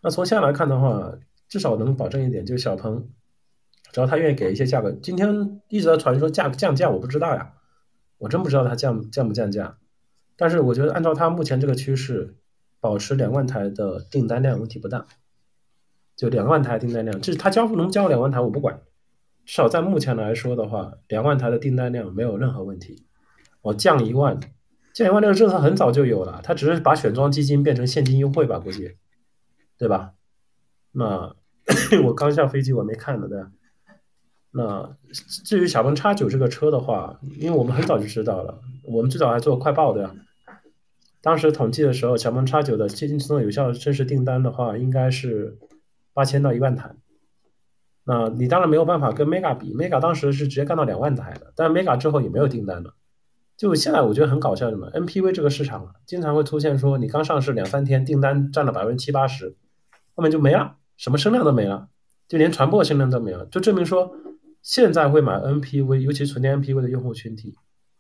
[0.02, 1.14] 那从现在来看的话，
[1.48, 3.08] 至少能保证一点，就是小鹏，
[3.94, 4.92] 只要他愿意给一些价格。
[4.92, 7.54] 今天一直在传说价降价，我不知道呀，
[8.18, 9.78] 我真不知道他降降不降价。
[10.36, 12.36] 但是我觉得按照他目前这个趋势，
[12.82, 15.08] 保持两万台的订单量问题不大。
[16.18, 18.82] 就两万台订单量，这是他交付能交两万台我不管，
[19.46, 23.06] 至少在目前来说的话，两万台的订单量没有任何问题。
[23.62, 24.40] 我降一万，
[24.94, 28.98] 降一万这个政策很早就有了，他只是把选装基金变成现金优惠吧，估计，
[29.78, 30.14] 对吧？
[30.92, 31.36] 那。
[32.04, 33.42] 我刚下飞机，我没看呢，对。
[34.52, 34.98] 那
[35.46, 40.14] 至于小鹏叉九这个车的话，因为我们很早就知道了，我们最早还做快报的。
[41.22, 45.58] 当时统计的时候，小鹏叉九的接近自动有效真实订单的话，应该是
[46.14, 46.94] 八千到一万台。
[48.06, 52.94] 那你当然没有办法跟 Mega 比，Mega 当时是直接干到两万台的，但 Mega 之后也没有订单了。
[53.56, 59.56] 就现在我觉得很搞笑，什么 MPV 这个市场，经常会出现说你刚上市两三天，订单占了百分之七八十，
[60.16, 60.78] 后面就没了。
[60.98, 61.88] 什么声量都没了，
[62.28, 64.16] 就连传播声量都没了，就证明说，
[64.62, 67.56] 现在会买 NPV，尤其纯电 NPV 的用户群体，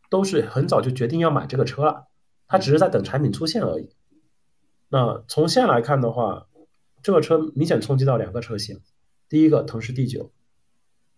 [0.09, 2.07] 都是很早就决定要买这个车了，
[2.47, 3.89] 他只是在等产品出现而已。
[4.89, 6.47] 那从现在来看的话，
[7.01, 8.79] 这个车明显冲击到两个车型，
[9.29, 10.29] 第一个腾势 D9，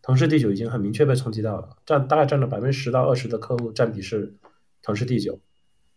[0.02, 4.36] 腾势 D9 已经很明确被冲击到了，占大概占了百分之十到二十的客户占比是
[4.82, 5.40] 腾势 D9。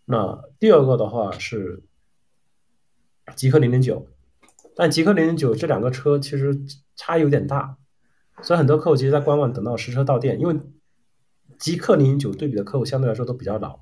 [0.05, 1.83] 那第二个的话是
[3.37, 4.09] 极氪零零九。
[4.75, 6.57] 但极氪零零九这两个车其实
[6.95, 7.77] 差有点大，
[8.43, 10.61] 所以很多客户其实在观望，等到实车到店，因为
[11.59, 13.81] 极氪零零九对比的客户相对来说都比较老，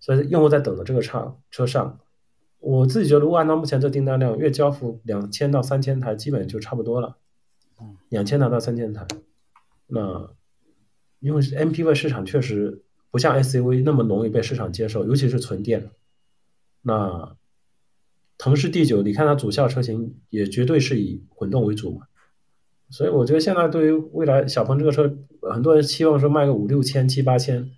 [0.00, 1.98] 所以用户在等着这个车车上。
[2.64, 7.16] 我自己觉得，如果按照目前这订单量，月交付两千到三千台，基本就差不多了。
[8.08, 9.06] 两千台到三千台，
[9.86, 10.30] 那
[11.20, 15.90] 因为 MPV 市场确实不像 SUV 那么容易被市场接受，尤其是纯电。
[16.80, 17.36] 那
[18.38, 22.06] 腾势 D9，你看它主销车型也绝对是以混动为主嘛。
[22.88, 27.70] 所以我觉得现在对于未来小鹏这个车，很多人期望说卖个五六千、七八千，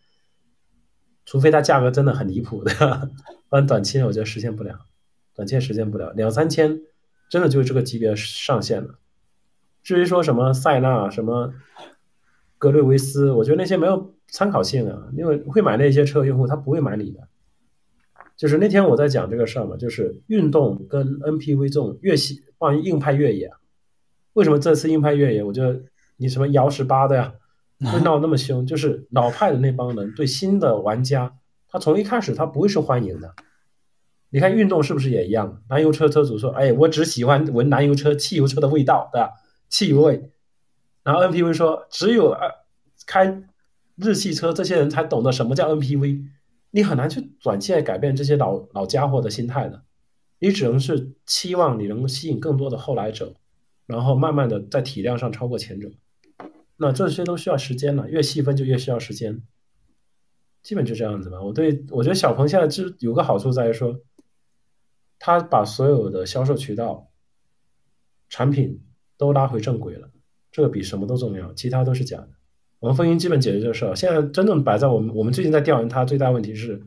[1.26, 3.10] 除非它价格真的很离谱的，
[3.50, 4.78] 不然短期内我觉得实现不了，
[5.34, 6.80] 短期内实现不了，两三千
[7.28, 8.94] 真的就是这个级别上限了。
[9.82, 11.52] 至于说什么塞纳、什么
[12.58, 17.28] 格瑞维斯，我觉得那些没有参考性啊，因为会买那些车的用户他不会买你的。
[18.36, 23.52] 就是那天我在讲这个事儿嘛，就是运动跟 NPV 这种越系放硬派越野。
[24.34, 25.42] 为什么这次硬派越野？
[25.42, 25.80] 我觉得
[26.16, 27.32] 你什么姚十八的呀，
[27.84, 28.64] 会闹那么凶？
[28.66, 31.36] 就是老派的那帮人对新的玩家，
[31.68, 33.34] 他从一开始他不会受欢迎的。
[34.30, 35.62] 你看运动是不是也一样？
[35.68, 39.30] 燃油车车主说：“哎，我只喜欢闻燃油车、汽油车的味道，对吧？
[39.68, 40.30] 汽油味。”
[41.04, 42.48] 然后 NPV 说：“只有呃
[43.06, 43.42] 开
[43.96, 46.24] 日系车这些人才懂得什么叫 NPV。”
[46.72, 49.82] 你很难去短期内改变这些老老家伙的心态的，
[50.40, 53.34] 你只能是期望你能吸引更多的后来者。
[53.86, 55.88] 然后慢慢的在体量上超过前者，
[56.76, 59.42] 那这些都需要时间了，越细分就越需要时间，
[60.62, 61.40] 基本就这样子吧。
[61.42, 64.00] 我对我觉得小鹏现在就有个好处在于说，
[65.18, 67.10] 他把所有的销售渠道、
[68.28, 68.82] 产品
[69.16, 70.10] 都拉回正轨了，
[70.52, 72.28] 这个比什么都重要，其他都是假的。
[72.78, 76.82] 我们风云基本解决这个事儿，现在真正摆在我们我们最近在调研它最大问题是，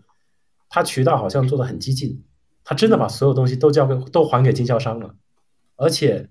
[0.70, 2.24] 它渠道好像做的很激进，
[2.64, 5.16] 他真的把所有东西都交给都还给经销商了，
[5.76, 6.30] 而且。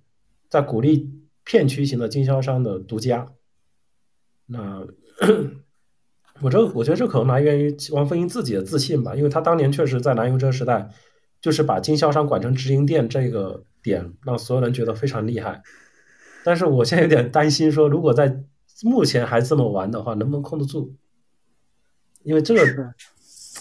[0.51, 1.13] 在鼓励
[1.45, 3.35] 片区型的经销商的独家，
[4.49, 4.85] 那
[6.43, 10.89] 我这我觉得这可能来源于王凤英自己的自信吧，因为他当年确实在燃油车时代，
[11.41, 15.63] 就是把经销商管成直营店这个点，让所有人觉得非常厉害。
[16.45, 18.43] 但是我现在有点担心，说如果在
[18.83, 20.95] 目前还这么玩的话，能不能控得住？
[22.23, 22.95] 因为这个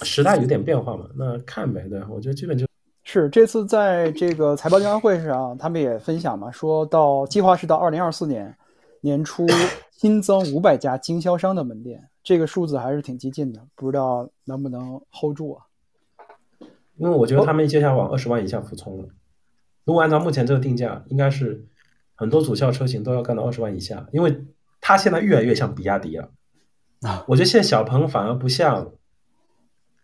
[0.04, 2.66] 时代有点变化嘛，那看呗，对我觉得基本就。
[3.04, 8.56] 是这次在这个财报电话会上，他们也分享嘛，说到计划是到二零二四年
[9.02, 9.48] 年初
[9.98, 15.66] 新增五百家经销商的门店，这个数字还是挺激进的，不知道能不能 hold 住啊？
[16.98, 19.10] 因为我觉得他们接下来往二十万以下俯冲了。
[19.86, 21.66] 如果按照目前这个定价，应该是
[22.14, 24.46] 很多主销车型都要干到二十万以下，因为
[24.80, 26.30] 它现在越来越像比亚迪了。
[27.02, 28.92] 啊，我觉得现在小鹏反而不像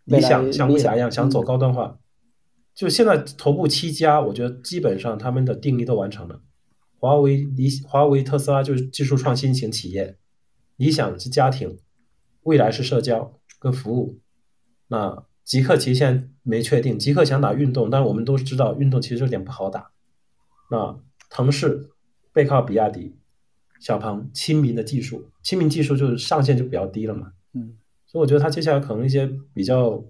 [0.04, 1.98] 理想像蔚来一样想走高端化。
[2.74, 6.40] 就现在头部七家，我觉得基本上他们的定义都完成了。
[7.04, 10.16] 华为、理华为、特斯拉就是技术创新型企业，
[10.76, 11.78] 理想是家庭，
[12.44, 14.20] 未来是社交跟服务。
[14.88, 19.90] 那极客其实现在没确定，极客想打运动，但是我们都知道运动其实有点不好打。
[20.70, 21.90] 那腾势
[22.32, 23.14] 背靠比亚迪，
[23.80, 27.32] 小鹏亲民的技术，亲民技术就是上限就比较低了嘛。
[27.52, 30.02] 嗯，所以我觉得它接下来可能一些比较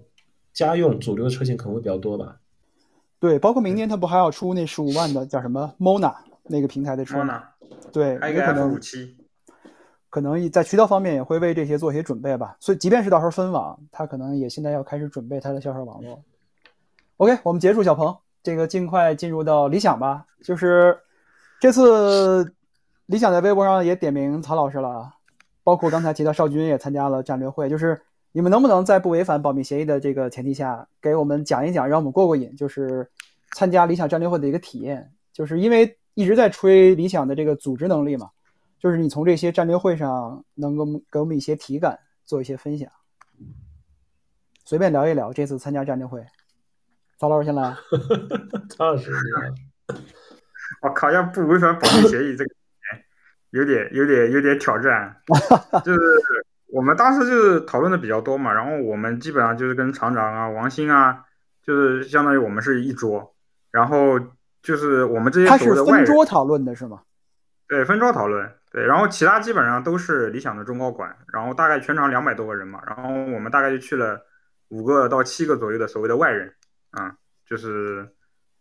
[0.53, 2.39] 家用主流的车型可能会比较多吧。
[3.19, 6.15] 对，包括明年它不还要出那十五万的叫什么 Mona
[6.47, 7.41] 那个平台的车呢？
[7.91, 8.79] 对，有可能
[10.09, 12.55] 可能在渠道方面也会为这些做一些准备吧。
[12.59, 16.23] 所以即便是到时候分网，他可能也现在要开始准备他的销售网络。
[17.17, 20.25] OK，我们结束小鹏，这个尽快进入到理想吧。
[20.43, 20.97] 就是
[21.59, 22.53] 这次
[23.05, 25.13] 理想在微博上也点名曹老师了，
[25.63, 28.01] 包括刚才提到邵军也参加了战略会，就是。
[28.37, 32.53] 你们能不能在不违反保密协议的这个前提下，给我们讲一讲，让我们过过瘾？
[32.57, 33.09] 就是
[33.55, 38.31] 参加理想战略会的一个体验，就是因为一直在吹理想的这个组织能力嘛，
[38.79, 42.89] 就是你从这些战略会上能够给我们一些体感，做一些分享，
[44.65, 46.25] 随便聊一聊这次参加战略会。
[47.19, 47.75] 曹老师先来。
[48.75, 49.11] 曹老师，
[50.81, 52.51] 我靠，要不违反保密协议，这个
[53.51, 55.15] 有点、有点、有点挑战，
[55.85, 55.99] 就是。
[56.73, 61.23] 我们当时就是讨论的比较多嘛，然后我们基本上就是跟厂长啊、王鑫啊，
[61.63, 63.33] 就是相当于我们是一桌，
[63.71, 64.19] 然后
[64.65, 66.05] 就是我们这些所谓的外人。
[66.07, 67.01] 分桌讨论的是吗？
[67.67, 68.51] 对，分桌讨论。
[68.71, 74.19] 对，然后其他基本上都是理想的中高管，然后大概全场两百多个人嘛，然后我们大概就去了
[74.69, 76.51] 五个到七个左右的所谓的外人，
[76.91, 77.15] 啊，
[77.47, 78.09] 就是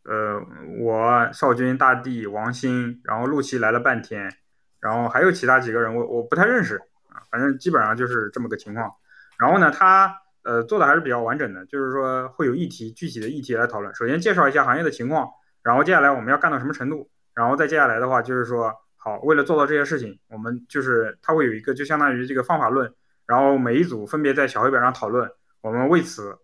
[0.05, 0.41] 呃
[0.79, 4.31] 我少军、大地、王鑫，然后陆琪来了半天，
[4.79, 6.77] 然后还有其他几个人，我我不太认识
[7.09, 7.25] 啊。
[7.31, 8.93] 反正基本上就是这么个情况，
[9.39, 10.15] 然后呢，他
[10.45, 13.93] 呃做的还是比较完整的，就是说会有议题具体的议题来讨论。
[13.95, 15.29] 首先介绍一下行业的情况，
[15.65, 22.93] 然后接下来我们要干到什么程度，然后再接下来的话就是说，好，为了做到这些事情，我们就是它会有一个就相当于这个方法论，
[23.27, 25.31] 然后每一组分别在小黑板上讨论，
[25.63, 26.39] 我们为此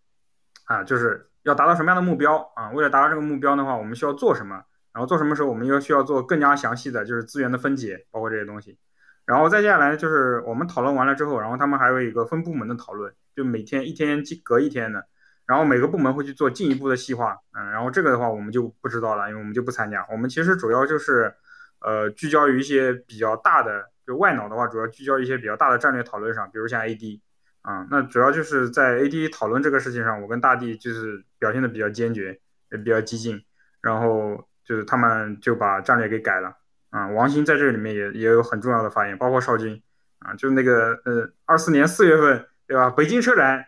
[0.65, 2.71] 啊就是要达到什么样的目标啊？
[2.71, 4.65] 为了达到这个目标的话，我们需要做什么？
[4.93, 8.77] 然后做什么时候我们又需要做更加详细的就是资源的分解，包括这些东西。
[9.25, 15.07] 然后再接下来就是我们讨论完了之后，然后他们还有一个分部门的讨论，就每天一天隔一天的，
[15.51, 20.07] 然后每个部门会去做进一步的细化，嗯，然后这个的话我们就不知道了，因为我们就不参加。
[20.09, 21.35] 我们其实主要就是，
[21.81, 27.21] 呃，聚焦于一些比较大的，就外脑的话，主要聚焦一些比较大的战略讨论上，比如像 AD，
[27.63, 32.39] 啊，那主要就是在 AD 讨论这个事情上，我跟大地就是表现的比较坚决，
[32.71, 33.43] 也比较激进，
[33.83, 36.59] 然后就是他们就把战略给改了。
[36.91, 39.83] 啊，王兴在这里面也也有很重要的发言，包括邵军
[40.21, 42.89] 啊，就那个呃，二四年四月份，对吧？
[42.89, 43.67] 北京车展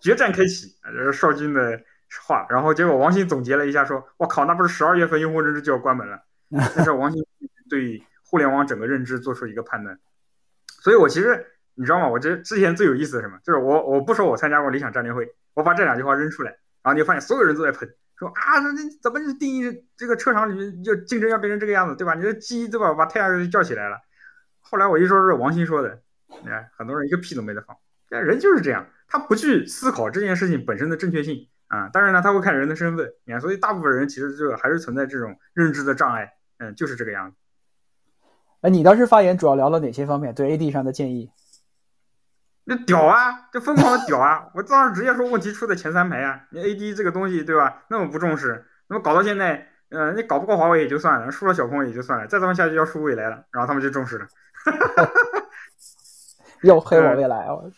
[0.00, 1.76] 决战开启，这是邵军的
[2.24, 2.46] 话。
[2.48, 6.22] 然后结果王兴总结了一下，说：“我靠，那不是十二月份用户认知就要关门了？
[6.76, 7.20] ”但是王兴
[7.68, 9.98] 对互联网整个认知做出一个判断。
[10.68, 12.06] 所以我其实你知道吗？
[12.06, 13.36] 我这之前最有意思的什么？
[13.42, 16.52] 就是我我不说我参加过理想战略会，我把这两句话扔出来，
[16.84, 17.92] 然后你就发现所有人都在喷。
[18.16, 22.14] 说啊，那那怎么就定义这个车厂里面就竞争要变成这个样子，对吧？
[22.14, 22.94] 你这鸡对吧？
[22.94, 23.98] 把太阳叫起来了。
[24.60, 27.76] 后来我一说是王鑫说的，你看很多人一个屁都没得放。
[28.22, 31.88] 人就是这样，他不去思考这件事情本身的正确性啊。
[31.88, 33.12] 当然呢，他会看人的身份。
[33.24, 36.34] 你看，所以大部分人其实就还是存在这种认知的障碍。
[36.58, 37.36] 嗯，就是这个样子。
[38.60, 40.34] 哎，你当时发言主要聊了哪些方面？
[40.34, 41.30] 对 AD 上的建议？
[42.66, 44.48] 那屌啊，就疯狂的屌啊！
[44.54, 47.84] 我当时直接说问题出在前三排啊，你 A D 这个东西对吧？
[47.90, 54.26] 那么不重视，那么搞到现在，呃，你搞不过华为也就算了，输了小鹏也就算了，再这么下去要输未来了，然后他们就重视了，
[56.62, 57.64] 又黑我未来我。
[57.64, 57.72] 嗯，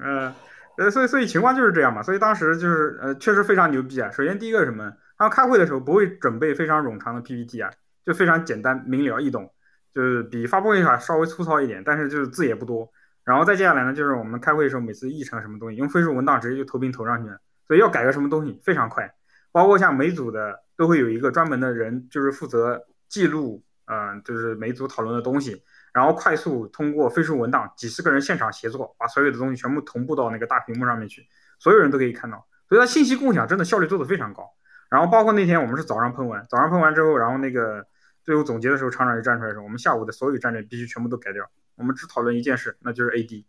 [0.00, 4.10] 呃，所以所以情况就是这样嘛，所以当时就是呃，确实非常牛逼啊。
[4.10, 7.70] 首先第一个是什么，他们开会的时候不会准备非常冗长的 P P T 啊，
[8.04, 9.52] 就非常简单明了易懂，
[9.92, 12.88] 就是比发布会上稍微粗糙一点，但是就是字也不多。
[13.24, 19.12] 然后再接下来呢，就是我们开会的时候，每次议程什么东西，用飞书文档直接就投屏投上去了，所以要改个什么东西非常快。
[19.50, 25.62] 包括像每组的都会有一个专门的人，就是负责记录，嗯，就是每组讨论的东西，
[25.98, 31.26] 然后快速通过飞书文档，几十个人现场协作，把所有的东西全部同步到那个大屏幕上面去，
[31.58, 32.46] 所有人都可以看到。
[32.68, 34.48] 所以它信息共享真的效率做得非常高。
[34.88, 37.84] 然后包括那天我们是早上喷完，早上喷完之后，然后那个
[38.22, 41.44] 最后总结的时候，厂长就站出来说，我们下午的所有战略必须全部都改掉。
[41.74, 43.44] 我们只讨论一件事，那就是 AD，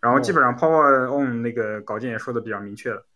[0.00, 3.06] 然后基本上 Power On 那个稿件也说的比较明确了，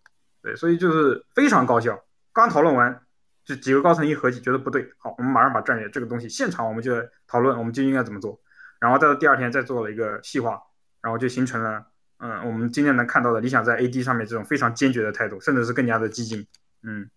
[0.42, 2.00] 对，所以就是非常高效。
[2.32, 3.00] 刚讨论完，
[3.44, 6.94] 就几个高层一合计，觉得不对，好，我们马上把战略这个东西现场我们就
[7.26, 8.38] 讨论，我们就应该怎么做，
[8.80, 10.60] 然后再到第二天再做了一个细化，
[11.00, 11.86] 然后就形成了，
[12.18, 16.46] 嗯，我们今天能看到的理想在 AD 上面这种非常坚决的态度，甚至是更加的激进，
[16.82, 17.10] 嗯，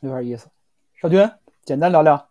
[0.00, 0.48] 有点意思。
[1.00, 1.30] 少军，
[1.64, 2.28] 简单聊聊。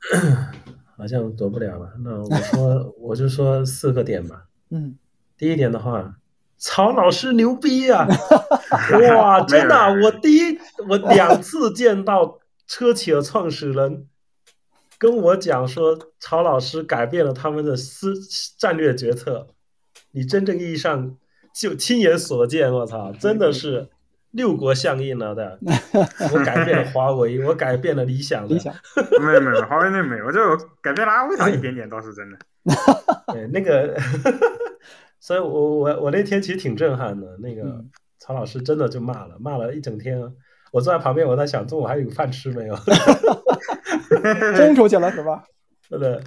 [0.98, 1.94] 好像躲不了了。
[2.04, 4.46] 那我说，我就说四个点吧。
[4.70, 4.98] 嗯，
[5.36, 6.16] 第一点的话，
[6.58, 8.08] 曹老师牛逼啊！
[9.18, 14.08] 哇， 真的，我第一，我两次见到车企的创始人
[15.02, 18.14] 跟我讲说，曹老师改变了他们的思
[18.60, 19.48] 战略决策。
[20.12, 21.18] 你真正意义上
[21.56, 23.90] 就亲眼所见，我操，真的是。
[24.30, 25.60] 六国相印了的，
[26.34, 28.48] 我改变了华为，我改变了理想。
[28.48, 28.74] 理想
[29.22, 30.40] 没有没有，华为那没有，我就
[30.82, 32.38] 改变了阿维塔一点点，倒是真的。
[33.34, 33.94] 对，那个，
[35.20, 37.36] 所以我我我那天其实挺震撼的。
[37.40, 37.84] 那个
[38.20, 40.18] 曹老师真的就骂了，骂了一整天。
[40.72, 42.76] 我坐在旁边，我在想中午还有饭吃没有？
[44.58, 45.44] 轰出去了是吧？
[45.90, 46.24] 对的。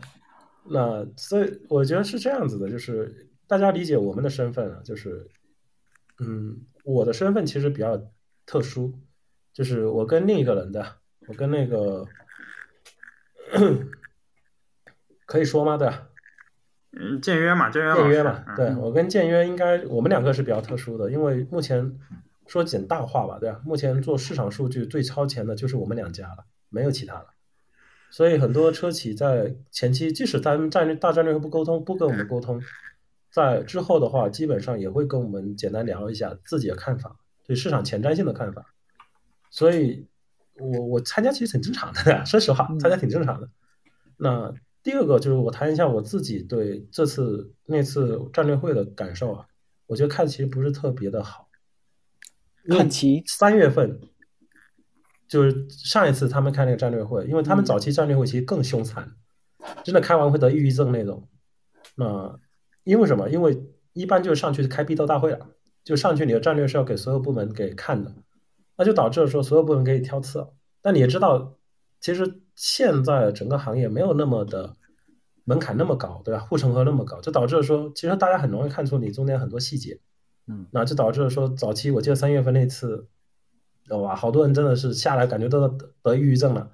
[0.67, 5.27] 那所以我觉得是这样子的，就是大家理解我们的身份啊，就是
[6.21, 6.61] 嗯。
[6.85, 7.99] 我的身份其实比较
[8.45, 8.93] 特殊，
[9.55, 10.85] 就是我跟另一个人的，
[11.27, 12.07] 我跟那个
[15.25, 15.79] 可以说吗？
[15.79, 16.07] 对吧？
[16.93, 21.99] 嗯，建约嘛，建约建约嘛，对我跟建约应该我们两个是比较特殊的，因为目前
[22.47, 23.61] 说简大话吧，对吧？
[23.65, 27.27] 目前做市场数据最超前的就是我们两家了，没有其他了。
[28.11, 32.63] 所以很多车企在前期，即使咱们战略大战略不沟通，不跟我们沟通。
[33.31, 38.65] 在之后的话，基本上也会跟我们简单聊一下自己的看法，对市场前瞻性的看法。
[39.51, 40.07] 所以，
[40.57, 43.49] 我我参加其实挺正常的， 说实话，参加挺正常的。
[44.17, 49.47] 那第二个就是我谈一下我自己对这次那次战略会的感受啊，
[49.87, 51.44] 我觉得看其实不是特别的好。
[52.69, 54.01] 看齐三月份，
[55.29, 59.15] 就是上一次他们开那个战略会，因为他们早期战略会其实更凶残，
[59.83, 61.29] 真的开完会得抑郁症那种。
[61.97, 62.39] 那
[62.85, 63.29] 因为什么？
[63.29, 63.63] 因为
[63.93, 65.49] 一般就是上去开批斗大会了，
[65.85, 68.15] 就上去你的战略是要给所有部门给看的，
[68.77, 70.47] 那就导致了说所有部门给你挑刺。
[70.83, 71.57] 但你也知道，
[72.01, 74.77] 其实现在整个行业没有那么的
[75.45, 76.41] 门槛那么高，对吧？
[76.41, 80.01] 护城河那么高，就导致了说，其实大家很容易看出你中间很多细节，
[80.47, 83.09] 嗯，那就导致了说，早期我记得三月份那次，
[83.89, 86.71] 哇，好多人真的是下来感觉都得得抑郁症了。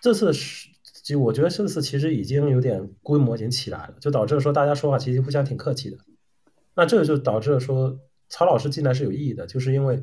[0.00, 0.70] 这次是，
[1.04, 5.98] 就我觉得这次其实已经有点规模已经起来了，就导致了说大家说话其实互相挺客气的。
[6.74, 7.98] 那这个就导致了说，
[8.30, 10.02] 曹老师进来是有意义的，就是因为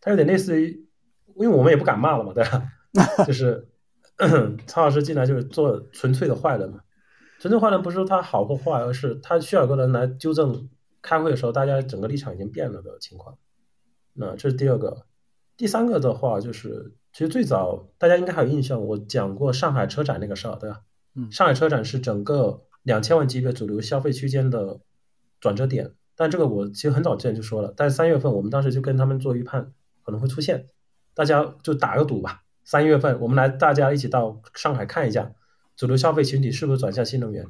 [0.00, 0.86] 他有点类似于，
[1.34, 2.68] 因为我们也不敢骂了嘛，对吧？
[3.26, 3.66] 就是
[4.68, 6.78] 曹老师进来就是做纯粹的坏人嘛。
[7.40, 10.68] 纯粹坏人不是说他好或坏，而是他需要有个人来纠正。
[11.04, 13.36] 开会的时候，大家整个立场已经变了的情况。
[14.14, 15.04] 那这是第二个，
[15.54, 20.80] 第三个的话就是，其实最早大家应该还有印象，我讲过上海车展那个事儿，对吧？
[21.14, 24.80] 嗯，上海车展是整个两千万级别主流消费区间的
[25.40, 25.92] 转折点。
[26.16, 30.68] 但这个我其实很早之前就说了，但三月份我们当时就跟他们做预判，可能会出现，
[31.12, 32.44] 大家就打个赌吧。
[32.64, 35.32] 三月份我们来大家一起到上海看一下，
[35.76, 37.46] 主流消费群体是不是转向新能源。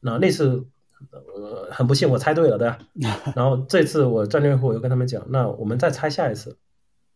[0.00, 0.66] 那那次。
[1.10, 2.78] 呃，很不幸，我猜对了，对吧？
[3.36, 6.58] 然后这次我战略会我又跟他们讲，那我们再猜下一次，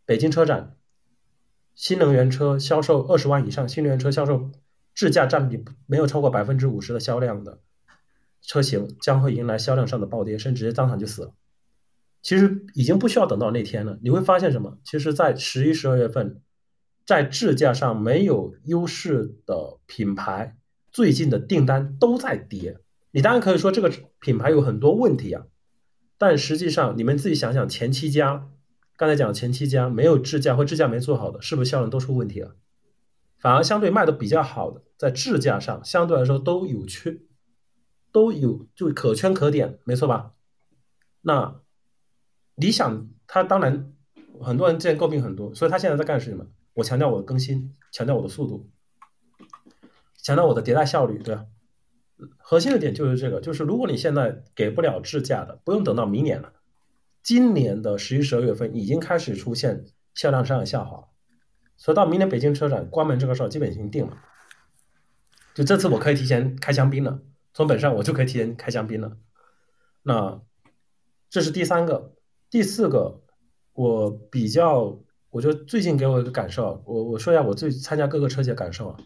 [0.04, 0.76] 北京车展，
[1.74, 4.50] 新能源车销售二十万以上，新能源车销售
[4.94, 7.58] 智驾占比没有超过百分之五十的销量的
[8.40, 11.34] 车型，将会迎来销量上的暴跌，甚至直接当场就死了。
[12.22, 14.78] 其实已经不需要等到那天了，你会发现什么？
[14.84, 16.40] 其实，在十一、十二月份，
[17.04, 20.56] 在智驾上没有优势的品牌，
[20.90, 22.78] 最近的订单都在跌。
[23.16, 23.90] 你当然可以说这个
[24.20, 25.46] 品牌有很多问题啊，
[26.18, 28.50] 但实际上你们自己想想，前七家，
[28.94, 32.56] 刚才讲前七家没有智驾或智驾没做好的，是不是销量都出问题了？
[33.38, 37.20] 反而相对卖的比较好的，在智驾上相对来说都有缺，
[38.12, 40.34] 都有就可圈可点，没错吧？
[41.22, 41.62] 那
[42.54, 43.94] 理想它当然
[44.42, 46.46] 很多人之前诟病很多，所以他现在在干什么？
[46.74, 48.68] 我强调我的更新，强调我的速度，
[50.22, 51.46] 强调我的迭代效率，对吧？
[52.38, 56.52] 核心的点就是这个，就是如果你现在给不了智驾的，不用等到明年了，
[57.22, 61.08] 今年的十一、十二月份已经开始出现销量上的下滑，
[61.76, 64.16] 所以到明年北京车展关门这个事儿基本已经定了。
[65.54, 67.20] 就这次我可以提前开香槟了，
[67.52, 69.16] 从本上我就可以提前开香槟了。
[70.02, 70.40] 那
[71.28, 72.12] 这是第三个，
[72.48, 73.20] 第四个，
[73.72, 74.98] 我比较，
[75.30, 79.00] 我觉得最近给我一个感受，我我说一下我最参加各个车企的感受啊。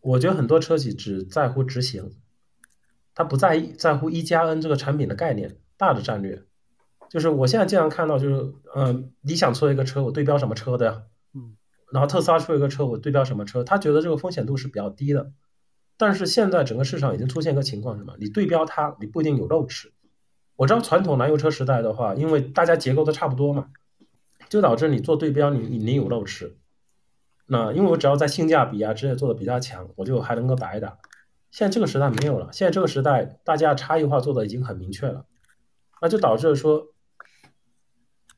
[0.00, 2.12] 我觉得很多车企只在乎执行，
[3.14, 6.44] 他不在意在乎一加 N 这个产品的概念大的战略。
[7.08, 11.02] 就是我现在经常看到，就是嗯，理想出了一个车，我对标什么车的呀？
[11.34, 11.56] 嗯，
[11.92, 13.64] 然后特斯拉出一个车，我对标什么车？
[13.64, 15.32] 他觉得这个风险度是比较低的。
[15.96, 18.14] 但是现在整个市场已经出现一个情况，什么？
[18.18, 19.92] 你对标它，你不一定有肉吃。
[20.56, 23.68] 我知道传统燃油车时代的话，因为大家结构都差不多嘛，
[24.48, 26.56] 就导致你做对标，你你有肉吃。
[27.52, 30.98] 那因为我只要在性价比啊之类做的比较强，我就还能够打一打。
[31.50, 35.26] 现在这个时代没有了，现在这个时代大家差异化做的已经很明确了，
[36.00, 36.86] 那就导致了说，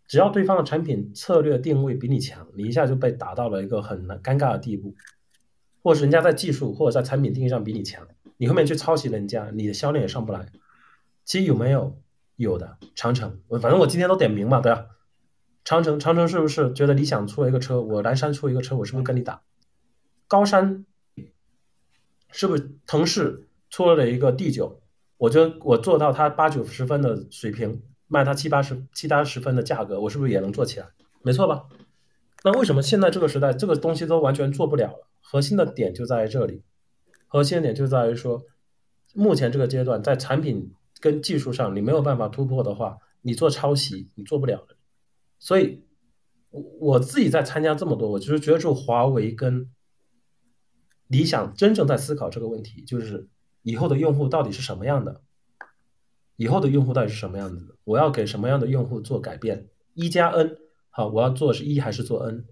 [0.08, 4.94] 只要对方的产品策略定位比你强，你一下就被打到了一个很难尴尬的地步，
[5.82, 8.08] 或者是人家在技术或者在产品定义上比你强，
[8.38, 10.46] 你后面去抄袭人家，你的销量也上不来。
[11.26, 11.98] 其实有没有？
[12.36, 14.86] 有的，长城，我反正我今天都点名嘛，对吧？
[15.64, 19.42] 长城，长城是不是觉得理想出了一个车，我蓝山出一个车，我是不是跟你打？
[20.26, 20.84] 高山
[22.30, 24.82] 是不是腾势出了一个 D 九，
[25.18, 30.88] 我就我做到它八九十分的水平，卖它七八十七八十分的价格，我是不是也能做起来？
[31.22, 31.66] 没错吧？
[32.42, 35.06] 那为什么现在这个时代这个东西都完全做不了了？
[35.20, 36.64] 核心的点就在这里，
[37.28, 38.42] 核心的点就在于说，
[39.14, 44.74] 目前这个阶段在产品跟技术上你没有办法突破的话，你做抄袭你做不了的。
[45.42, 45.82] 所以，
[46.50, 49.68] 我我自己在参加这么多，我就是觉得，就华为跟
[51.08, 53.28] 理想真正在思考这个问题，就是
[53.62, 55.20] 以后的用户到底是什么样的？
[56.36, 57.74] 以后的用户到底是什么样子的？
[57.82, 59.68] 我要给什么样的用户做改变？
[59.94, 60.58] 一加 N，
[60.90, 62.46] 好，我要做是一还是做 N？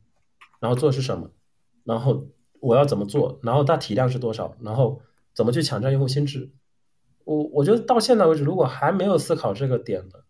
[0.58, 1.30] 然后做是什么？
[1.84, 2.26] 然后
[2.58, 3.38] 我要怎么做？
[3.44, 4.56] 然后它体量是多少？
[4.60, 5.00] 然后
[5.32, 6.50] 怎么去抢占用户心智？
[7.22, 10.24] 我我觉得到现在为止，如果还没有思考这个点的，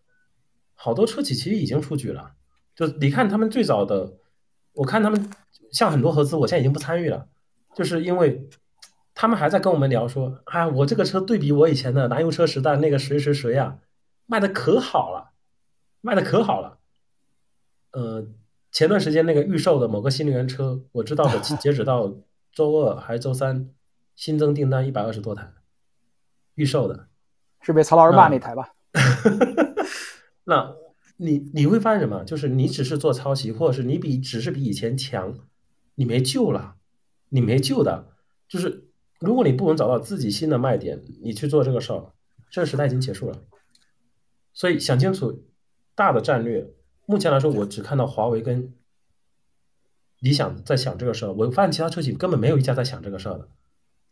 [0.75, 2.35] 好多车企其实已经出局了。
[2.75, 4.15] 就你看他们最早的，
[4.73, 5.31] 我看他们
[5.73, 7.29] 像很多合资，我现在已经不参与了，
[7.75, 8.49] 就是因为
[9.15, 13.79] 他们还在跟我们聊说，啊，我这个车对比我以前的燃油车时代那个谁谁谁啊，
[14.27, 15.33] 卖的可好了，
[16.01, 16.79] 卖的可好了。
[17.93, 18.27] 呃，
[18.73, 22.15] 前段时间那个预售的某个新能源车，我知道的，截止到
[22.53, 23.69] 周二还是周三，
[24.17, 25.53] 新增订单一百二十多台，
[26.55, 27.09] 预售的，
[27.61, 28.73] 是被曹老师骂那台吧？
[30.45, 30.75] 那。
[31.23, 32.25] 你你会发现什么？
[32.25, 35.39] 就是你只是做抄袭，或者是你比只是比以前强，
[35.95, 36.77] 你没救了，
[37.29, 38.09] 你没救的。
[38.49, 42.13] 就是如果你不能找到自己新的卖点，你去做这个事儿，
[42.51, 43.43] 这个时代已经结束了。
[44.55, 45.45] 所以想清楚
[45.95, 46.73] 大的战略。
[47.05, 48.73] 目前来说，我只看到华为跟
[50.21, 51.33] 理想在想这个事儿。
[51.33, 53.49] 我发现其他车企根本没有一家在想这个事儿的。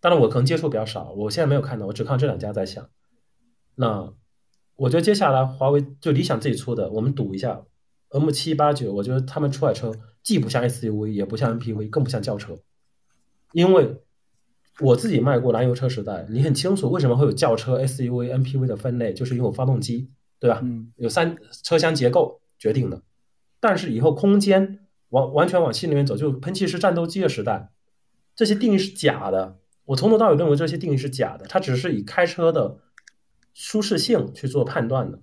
[0.01, 2.91] 当然，我可能接触比较少，我现在没有看到，我只看到这两家在想。
[3.77, 4.13] 那
[4.79, 7.61] 我觉得接下来华为就理想自己出的，我们赌一下
[8.11, 8.93] M 七八九。
[8.93, 12.57] 我觉得他们出来车既不像 SUV，也不像 MPV，更不像轿车。
[13.53, 14.01] 因为
[14.79, 20.61] 我自己卖过燃油车时代，你很清楚为什么会有轿车、SUV、MPV 的分类，就是因为发动机，对吧？
[20.63, 23.03] 嗯，有三车厢结构决定的。
[23.59, 27.71] 但是以后空间完完全往新里面走，就喷气式战斗机的时代，
[28.37, 29.59] 这些定义是假的。
[29.87, 32.79] 我从头到尾认为这些定义是假的，它只是以开车的
[33.61, 35.21] 舒适性去做判断的。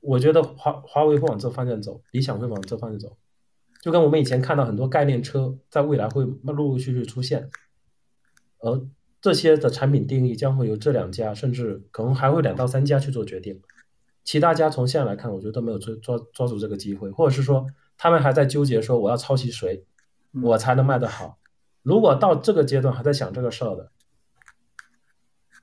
[0.00, 3.16] 我觉得华华为会往这方向走，理想会往这方向走，
[3.80, 7.48] 就跟我们以前看到很多概念车在未来会陆陆续续出现，
[8.58, 8.86] 而
[9.22, 13.58] 这些的产品定义将会由这两家，甚至可能还会两到三家去做决定。
[14.22, 17.66] 其他家从现在来看，我觉得都没有抓抓抓住这个机会，或者是说
[17.96, 19.86] 他们还在纠结说我要抄袭谁，
[20.42, 21.38] 我才能卖得好。
[21.82, 23.90] 如果到这个阶段还在想这个事儿的，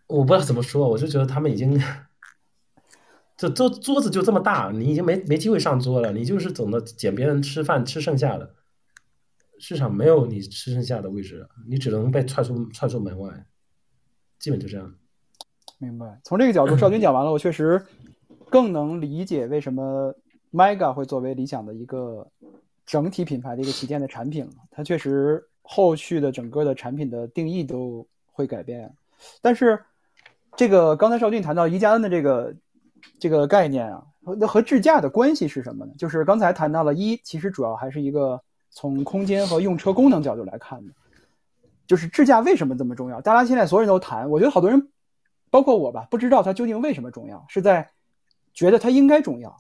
[0.08, 1.80] 我不知道怎么说，我就觉得他们已经，
[3.36, 8.56] 这桌桌子就这么大，你已经没没机会上桌了，你就是总的捡别人吃饭吃剩下的，
[9.60, 13.46] 市场没有你吃剩下的位置，你只能被踹出踹出门外，
[14.40, 14.94] 基本就这样。
[15.78, 16.20] 明白。
[16.24, 17.86] 从这个角度，赵军讲完了，我确实
[18.50, 20.16] 更能理解为什么
[20.52, 22.28] Mega 会作为理想的一个
[22.86, 25.48] 整体品牌的一个旗舰的产品了，它确实。
[25.70, 28.96] 后续的整个的产品的定义都会改变，
[29.42, 29.78] 但是
[30.58, 32.54] 这个刚才邵俊谈到宜家恩的这个
[33.20, 34.04] 这个概念啊，
[34.40, 35.94] 那和智驾的关系是什么呢？
[35.98, 38.42] 就是刚才谈到了一，其实主要还是一个
[38.72, 40.92] 从空间和用车功能角度来看的，
[41.86, 43.22] 就是智驾为什么这么重要？
[43.22, 44.90] 大家现在所有人都谈，我觉得好多人，
[45.52, 47.88] 包括我吧，不知道它究竟为什么重要，是在
[48.54, 49.56] 觉得它应该重要，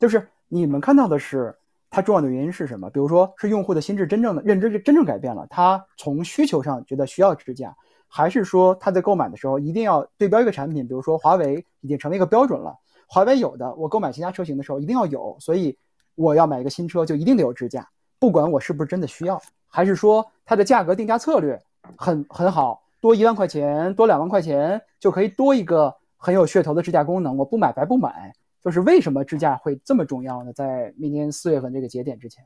[0.00, 1.54] 就是你们看到的是。
[1.90, 2.90] 它重要的原因是什么？
[2.90, 7.72] 比如说是用户的心智真正的认知真正改变了，他从需求上觉得需要支架，
[8.16, 10.86] 还是说他在购买的时候一定要对标一个产品？
[10.86, 15.76] 比如说华为已经成为一个标准了，华为有的我购买其他车型的时候一定要有，所以
[16.14, 17.88] 我要买一个新车就一定得有支架，
[18.20, 21.60] 不管我是不是真的需要，还是说它的价格定价策略
[21.96, 28.32] 很很好，多一万块钱多两万块钱就可以多一个很有噱头的支架功能，我不买白不买。
[28.62, 30.52] 就是为什么支架会这么重要呢？
[30.52, 32.44] 在明年四月份这个节点之前，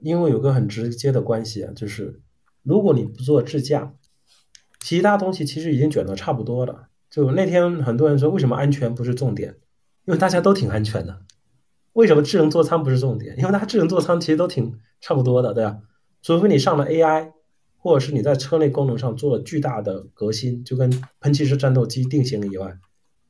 [0.00, 2.20] 因为有个很直接的关系啊，就是
[2.62, 3.92] 如果你不做支架，
[4.86, 6.86] 其他东西其实已经卷得差不多了。
[7.10, 9.56] 就那天很多人说，为什么安全不是重点？
[10.04, 11.22] 因为大家都挺安全的。
[11.94, 13.36] 为什么智能座舱不是重点？
[13.36, 15.80] 因为它智能座舱其实都挺差不多的，对吧？
[16.22, 17.32] 除非你上了 AI，
[17.78, 22.78] 或者是你在车内功能上做了巨大的革新，就跟喷气式战斗机定型以外，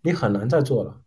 [0.02, 1.00] 你很难再做了。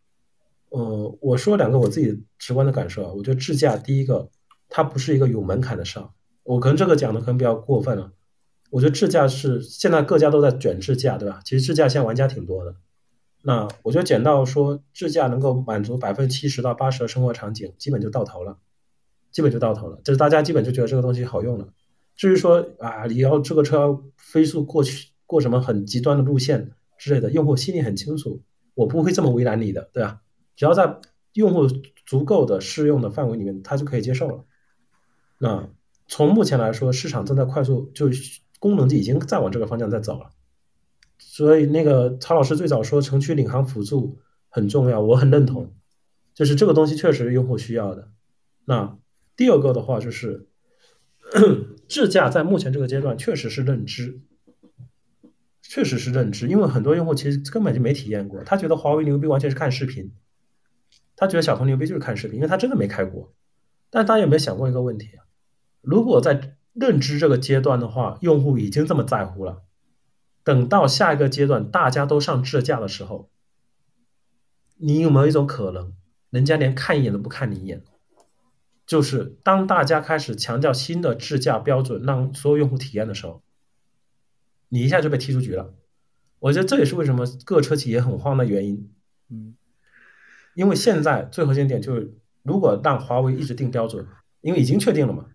[0.70, 4.32] 呃，我说两个我自己直观的感受啊，我觉得智驾第一个，
[4.68, 6.10] 它不是一个有门槛的事儿。
[6.42, 8.14] 我可能这个讲的可能比较过分了。
[8.70, 11.42] 我觉得智驾是现在各家都在卷智驾，对吧？
[11.44, 12.76] 其实智驾现在玩家挺多的。
[13.42, 18.58] 那我觉得捡到说智驾能够满足百分之七十到八十的生活场景，基本就到头了，
[19.32, 20.02] 基本就到头了。
[20.04, 21.70] 就是大家基本就觉得这个东西好用了。
[22.16, 28.42] 至于说啊，你要这个车飞速过去过什么很极端的路线之类的，用户心里很清楚，
[28.76, 30.22] 我不会这么为难你的，对吧？
[30.56, 31.00] 只要在
[31.34, 31.66] 用户
[32.06, 34.44] 足够的适用的范围里面，他就可以接受了。
[35.38, 35.70] 那
[36.10, 38.10] 从目前来说，市场正在快速就
[38.60, 40.30] 功能就已经在往这个方向在走了。
[41.18, 45.74] 所以那个曹老师最早说城区领航辅助很重要，我很认同，
[46.34, 48.10] 就是这个东西确实是用户需要的。
[48.66, 48.98] 那
[49.36, 50.48] 第二个的话就是，
[51.88, 54.22] 智驾在目前这个阶段确实是认知，
[55.62, 60.12] 确实是认知，因为很多用户其实根本就没体验过，他觉得华为牛逼完全是看视频。
[61.16, 63.34] 他觉得小鹏牛逼就是看视频，因为他真的没开过。
[63.90, 65.26] 但大家有没有想过一个问题啊？
[65.82, 69.64] 如果在认知这个阶段的话，用户已经这么在乎了，
[70.44, 73.30] 等到下一个阶段大家都上智驾的时候，
[74.78, 75.94] 你有没有一种可能，
[76.30, 77.84] 人家连看一眼都不看你一眼？
[78.86, 83.44] 就是当大家开始强调新的智驾标准，让所有用户体验的时候，
[84.70, 85.74] 你一下就被踢出局了。
[86.40, 88.92] 我觉得这也是为什么各车企也很慌的原因。
[89.30, 89.56] 嗯。
[90.56, 94.08] 因为现在最核心点就是，如果让华为一直定标准，
[94.42, 95.28] 因为已经确定了嘛，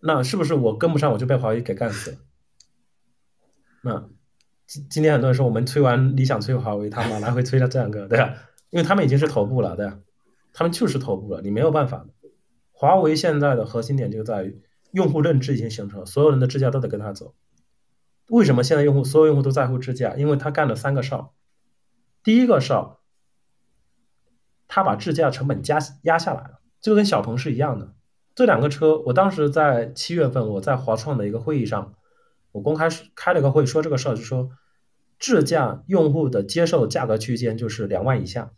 [0.00, 2.18] 那是不是我跟不上我就被华为给干死了？
[3.82, 4.08] 那
[4.66, 8.34] 今今天很多人说我们吹完理想吹华为，他们来回吹了这两个，对吧？
[8.70, 9.98] 因为他们已经是头部了，对吧？
[10.52, 12.06] 他们就是头部了，你没有办法。
[12.72, 17.34] 华为现在的核心点就在于用户认知已经形成了，所有人的支架都得跟他走。
[18.28, 20.14] 为什么现在用户所有用户都在乎支架？
[20.16, 21.34] 因为他干了三个哨。
[22.22, 23.00] 第一个哨，
[24.68, 27.94] 他把支架成本加压下来了，就跟小鹏是一样的。
[28.38, 31.94] 这两个车，我当时在七月份，我在华创的一个会议上，
[32.52, 34.50] 我公开开了个会，说这个事儿，就说
[35.18, 38.52] 智驾用户的接受价格区间就是两万以下，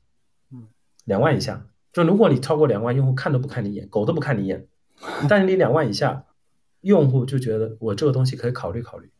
[0.52, 0.68] 嗯，
[1.06, 4.66] 两万以下，就如果你超过两万，用户看都不看你一眼，狗都不看你一眼，
[5.30, 6.26] 但是你两万以下，
[6.82, 9.10] 用户就觉得我这个东西可以考虑考虑。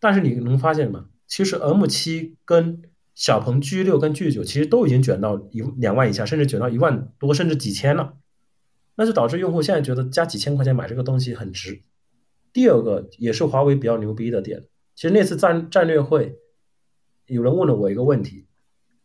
[0.00, 1.06] 但是你能发现吗？
[1.26, 2.82] 其实 M 七跟
[3.14, 8.18] 小鹏 G 六跟 G 九其实都已经卷到一两万以下，甚至卷到一万多，甚至几千了。
[8.96, 11.82] 那就导致用户现在觉得加几千块钱买这个东西很值。
[12.52, 14.64] 第二个也是华为比较牛逼的点，
[14.94, 16.38] 其实那次战战略会，
[17.26, 18.46] 有人问了我一个问题，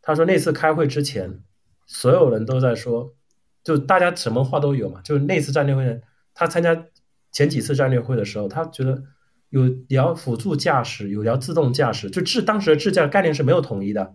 [0.01, 1.43] 他说那次开会之前，
[1.87, 3.15] 所有人都在说，
[3.63, 5.99] 就大家什么话都有嘛，就是那次战略会呢，
[6.33, 6.87] 他参加
[7.31, 9.03] 前几次战略会的时候，他觉得。
[9.51, 14.13] 有聊辅助驾驶，有聊自动驾驶，就智当时的智驾概念是没有统一的，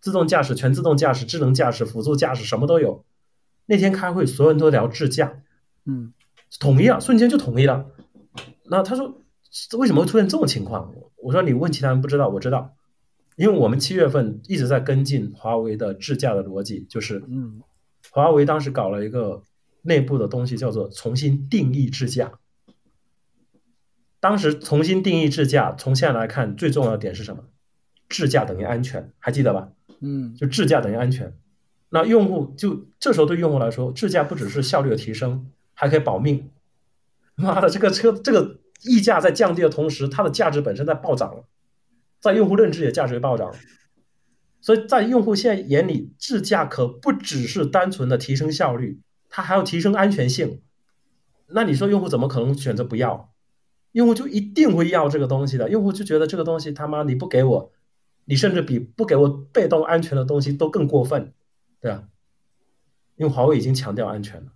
[0.00, 3.04] 自动驾驶、全自动驾驶、智能驾驶、辅助驾驶什么都有。
[3.70, 5.42] 那天开会，所有人都聊智驾，
[5.84, 6.14] 嗯，
[6.58, 7.86] 统一了，瞬间就统一了。
[8.64, 9.20] 那他说
[9.78, 10.94] 为什么会出现这种情况？
[11.22, 12.74] 我说你问其他人不知道，我知道，
[13.36, 17.60] 因为我们七月份一直在跟进华为的智驾的逻辑，就是嗯，
[18.10, 19.42] 华为当时搞了一个
[19.82, 22.32] 内部的东西，叫做重新定义智驾。
[24.18, 27.44] 当时重新定义智驾，从现在来看，最重要的点是什么？
[28.08, 29.68] 智驾等于安全，还记得吧？
[30.00, 31.36] 嗯，就智驾等于安全。
[31.90, 36.50] 那用户就这时候对用户来说，智驾不只是效率的提升，还可以保命。
[37.34, 41.44] 妈的，这个车这个溢价在降低的同时，它的价值本身在暴涨了，
[42.20, 43.54] 在用户认知也价值暴涨。
[44.60, 50.60] 所以在用户现在眼里，智驾可不只是单纯的提升效率，它还要提升安全性。
[51.46, 53.32] 那你说用户怎么可能选择不要？
[53.92, 57.72] 用户就一定会要这个东西的，用户就觉得这个东西他妈你不给我，
[58.26, 61.32] 你甚至比不给我被动安全的东西都更过分，
[61.80, 62.08] 对啊？
[63.16, 64.52] 因为华为已经强调安全了。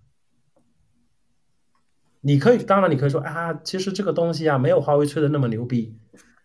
[2.21, 5.99] 你可以，当然你可以说啊，其实这个东西啊没有华为吹的那么牛逼，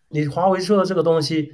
[0.08, 1.52] 你华为说的这个东西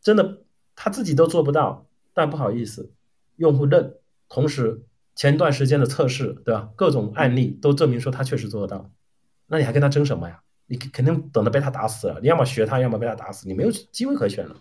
[0.00, 0.44] 真的
[0.76, 2.92] 他自己都做不到，但不好意思，
[3.36, 3.96] 用户认，
[4.28, 4.84] 同时
[5.16, 6.70] 前段时间的测试，对吧？
[6.76, 8.90] 各种案例都证明说他确实做得到，
[9.46, 10.40] 那你还跟他争什么呀？
[10.66, 14.56] 你肯定等着被他打死了，你要么学他，要么被他打死，你没有机会可选了。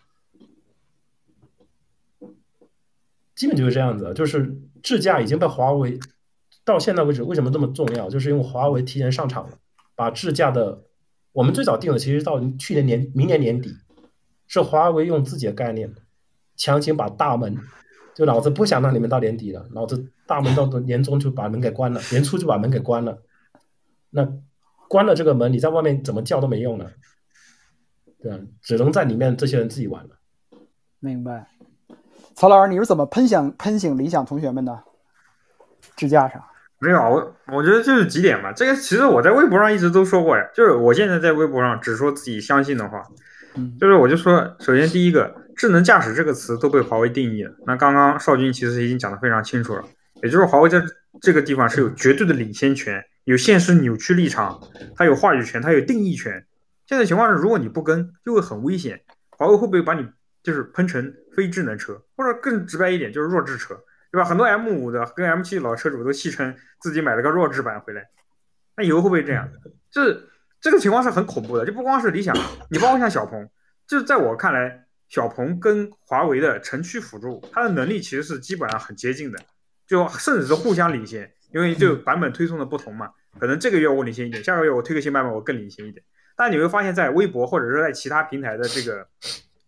[3.36, 6.00] 基本就是这样子，就是智驾已经被华为
[6.64, 8.10] 到现在为止为什么这么重要？
[8.10, 9.58] 就是因为华为提前上场了，
[9.96, 10.84] 把智驾的
[11.32, 13.76] 我们最早定的其实到去年年明年年底，
[14.48, 15.94] 是华为用自己的概念
[16.56, 17.58] 强行把大门，
[18.16, 23.22] 就老子不想让你们到年底了，老子大门到年中就把门给关了，年初就把门给关了，
[24.10, 24.28] 那。
[24.90, 26.92] 关了这个门，你在外面怎么叫都没用了，
[28.22, 30.20] 对，只能在里面这些人自己玩了。
[31.00, 31.48] 明白，
[32.36, 34.84] 曹老师，你是怎么喷醒喷醒理想同学们的？
[35.96, 36.42] 支架上
[36.80, 38.52] 没有，我我觉得就是几点吧。
[38.52, 43.02] 这个其实我在微博上一直都说过呀，就是我现在在微博上只说自己相信的话，
[43.80, 47.54] 就是我就说，首先第一个，智能驾驶这个词都被华为定义了。
[47.66, 49.84] 那刚刚少军其实已经讲的非常清楚了，
[50.22, 50.82] 也就是华为在
[51.22, 53.04] 这个地方是有绝对的领先权。
[53.26, 54.60] 有现实扭曲立场，
[54.98, 56.46] 它有话语权，它有定义权。
[56.86, 59.00] 现在情况是，如果你不跟，就会很危险。
[59.30, 60.06] 华为会不会把你
[60.44, 63.76] 就是喷成非智能车，或者更直白一点，就是弱智车，
[64.12, 64.24] 对吧？
[64.24, 68.08] 很多 M 五的跟 M 七老车主都戏称自己买了个弱智版回来。
[68.78, 69.50] 那以后会不会这样？
[69.92, 70.28] 就是
[70.62, 71.66] 这个情况是很恐怖的。
[71.66, 72.36] 就不光是理想，
[72.70, 73.50] 你包括像小鹏，
[73.88, 79.40] 就是在我看来，小鹏跟华为的城区辅助，它的能力其实是基本上很接近的，
[79.88, 81.32] 就甚至是互相领先。
[81.54, 86.04] 因为就版本推送的不同嘛，可能这个月我领先一点，下个月我推个新版本我更领先一点。
[86.36, 89.08] 但你会发现在微博或者是在其他平台的这个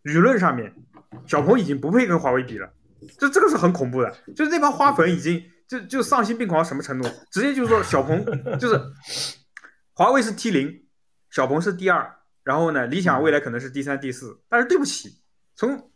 [0.04, 0.74] 舆论上面，
[1.26, 2.72] 小鹏已经不配跟华为比了，
[3.18, 4.16] 这这个是很恐怖的。
[4.36, 8.26] 就是那帮花粉已经就就丧心病狂什么程度，直接就是说小鹏
[8.60, 8.82] 就是
[9.94, 10.84] 华为是 T 零，
[11.30, 14.40] 小鹏是第二，然后呢，理想未来可能是第三、第四。
[14.50, 15.22] 但是对不起，
[15.56, 15.92] 从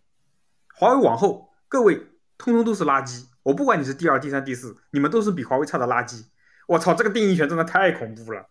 [0.75, 1.95] 华为往后，各位
[2.37, 3.25] 通通都是垃圾。
[3.43, 6.25] 我不管你是第二、第三、第四，你们都是比华为差的垃圾。
[6.67, 8.47] 我操，这个定义权真的太恐怖了。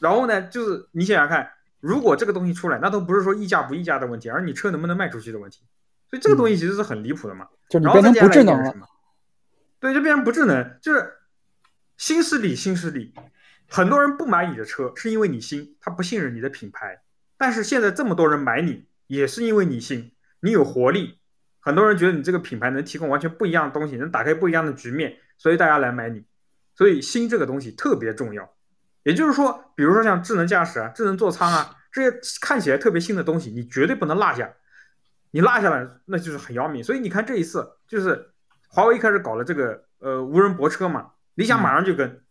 [0.00, 5.62] 然后呢，就是你想想看，如果这个东西出来，那都不是说溢价不溢价的问题，而你车能不能卖出去的问题。
[6.10, 7.46] 所以这个东西其实是很离谱的嘛。
[7.68, 8.88] 就你变成不智能了。
[9.80, 11.12] 对，就变成不智能，就是
[11.96, 13.14] 新势力，新势力。
[13.68, 17.02] 很多人不买你的车，是因为你新，他不信任你的品牌。
[17.36, 21.18] 但是现在这么多人买你，也是因为你新，你有活力。
[21.60, 26.24] 很多人觉得你这个品牌能提供完全不一样的东西，能打开不一样的局面，所以大家来买你。
[26.74, 28.50] 所以新这个东西特别重要。
[29.02, 34.54] 也就是说，比如说像智能驾驶啊、智能座舱啊，这些看起来特别新的东西，你绝对不能落下。
[35.30, 36.82] 你落下来，那就是很要命。
[36.82, 38.30] 所以你看这一次，就是
[38.68, 42.22] 华为一开始搞了这个呃无人泊车嘛，理想马上就跟。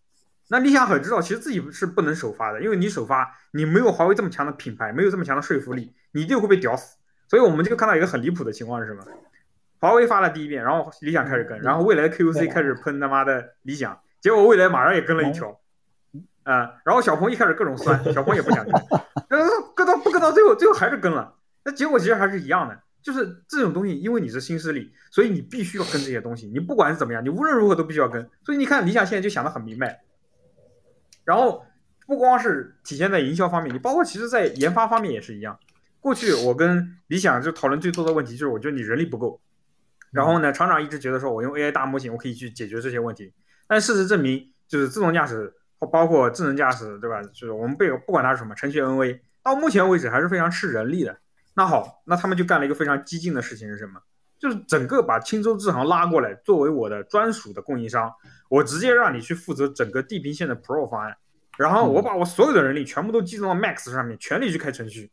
[0.50, 6.98] 那理想很知道，其实自己是不能首发的，因为你首发，你没有华为这么强的品牌，没有这么强的说服力，你一定会被屌死。
[7.28, 9.04] 所以我们就看到一个很离谱的情况是什么？
[9.80, 15.60] 华为发了第一遍，然后理想开始跟，然后未来 QC 开始喷他妈的理想，结果未来马上也跟了一条，
[16.44, 18.74] 啊，然后小鹏一开始各种酸，小鹏也不想跟，
[19.28, 21.36] 跟跟到不跟到最后，最后还是跟了。
[21.66, 28.30] 那结果其实还是一样的，就是这种东西，因为你是新势力，所以你必须要跟这些东西，你不管是怎么样，你无论如何都必须要跟。
[28.44, 30.04] 所以你看理想现在就想得很明白。
[31.24, 31.66] 然后
[32.06, 35.58] 不光是体现在营销方面，你包括其实在研发方面也是一样。
[36.02, 39.40] 过去我跟理想就讨论最多的问题就是，我觉得你人力不够。
[40.12, 43.32] 然后呢，厂长一直觉得说我用 AI 大模型我可以去解决这些问题。
[43.70, 47.24] 但事实证明，就是自动驾驶或包括智能驾驶，对吧？
[47.24, 51.18] 就是我们被不管它是什么程序 NV，到目前为止还是非常吃人力的。
[51.58, 54.00] 那好，那他们就干了一个非常激进的事情是什么？
[54.38, 58.14] 就是整个把青州支行拉过来作为我的专属的供应商。
[58.48, 61.18] 我直接让你去负责整个地平线的 Pro 方案，
[61.58, 65.10] 然后我把我所有的人力全部都集中到 Max 上面，全力去开程序。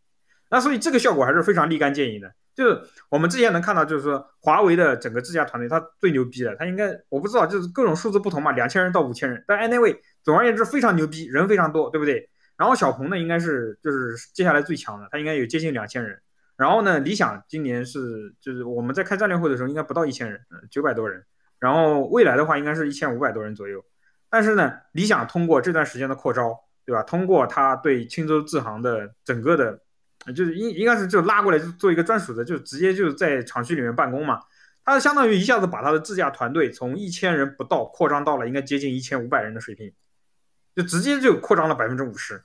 [0.51, 2.31] 那所以这个效果还是非常立竿见影的。
[2.55, 9.43] 就是我们之前能看到，就是说华为的整个自驾团队，它最牛逼的，它应该我不知道，就是各种数字不同嘛，两千人到五千人。
[9.49, 12.29] 但 anyway，总而言之非常牛逼，人非常多，对不对？
[12.59, 16.21] 然后小鹏呢，应该是就是接下来最强的，它应该有接近两千人。
[16.57, 20.41] 然后呢，理想今年是就是我们在开战略会的时候，应该不到一千人，
[20.71, 21.25] 九百多人。
[21.59, 23.85] 然后未来的话，应该是一千五百多人左右。
[24.29, 27.03] 但是呢，理想通过这段时间的扩招，对吧？
[27.03, 29.81] 通过他对青州智行的整个的，
[30.33, 34.41] 就是应应该是就拉过来就做一个专属的，就直接就在厂区里面办公嘛。
[34.85, 39.91] 他相当于一下子把他的自驾团队从一千人不到扩张到了应该接近一千五百人的水平，
[40.77, 42.43] 就直接就扩张了百分之五十。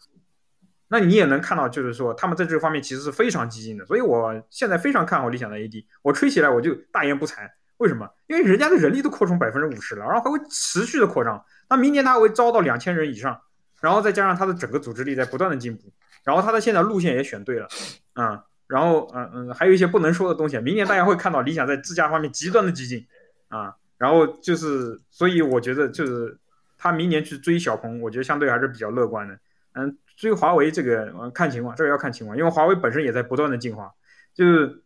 [0.89, 3.85] 那你也能看到，就是说他们在这方面其实是非常激进的。
[3.85, 7.49] 所以我现在非常看好理想的 AD，我吹起来我就大言不惭。
[7.77, 8.09] 为什么？
[8.27, 11.41] 因为人家的人力都扩充百分之五十了，然后还会持续的扩张。
[11.69, 13.39] 那明年他会招到两千人以上，
[13.79, 15.93] 然后再加上他的整个组织力在不断的进步，
[16.25, 17.67] 然后他的现在路线也选对了，
[18.15, 20.59] 嗯，然后嗯嗯，还有一些不能说的东西。
[20.59, 23.07] 明年大家会看到理想在自驾方面极端的激进，
[23.47, 26.37] 啊，然后就是，所以我觉得就是
[26.77, 29.39] 他明年去追小鹏，我觉得相对还是比较乐观的。
[29.73, 33.91] 嗯，追华为这个看情况，这个要看情况，因为华为本身也在不断的进化，
[34.35, 34.83] 就是。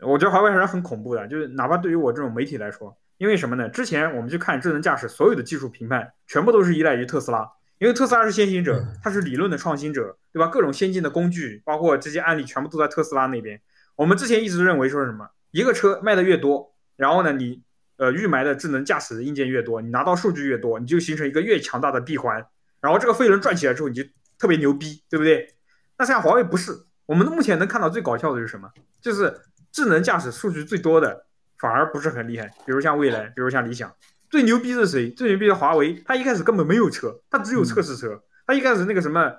[0.00, 3.68] 我觉得华为还是很恐怖的，就是哪怕对于我这种媒体来说，因为什么呢？
[3.70, 7.48] 之前我们去看智能驾驶，所有的技术评判全部都是依赖于特斯拉，
[7.78, 10.48] 因为特斯拉是先行者，它是理论的创新者，对吧？
[10.48, 13.58] 各种先进的工具，包括这些案例，全部都在特斯拉那边。
[13.94, 17.62] 我们之前一直认为说什么，一个车卖的越多，然后呢，你
[17.96, 22.44] 呃预埋的智能驾驶的硬件越多，你拿到数据越多，你就形成一个越强大的闭环，
[22.82, 24.02] 然后这个飞轮转起来之后，你就
[24.44, 25.54] 特别牛逼，对不对？
[25.96, 28.68] 那像华为不是，我们目前能看到最搞笑的是什么？
[29.00, 29.40] 就是。
[29.74, 31.26] 智能驾驶数据最多的
[31.58, 33.92] 反而不是很厉害，比如像蔚来，比如像理想，
[34.30, 35.10] 最牛逼的是谁？
[35.10, 38.22] 最牛逼的华为，它一开始根本没有车，它只有测试车。
[38.46, 39.32] 它一开始那个什么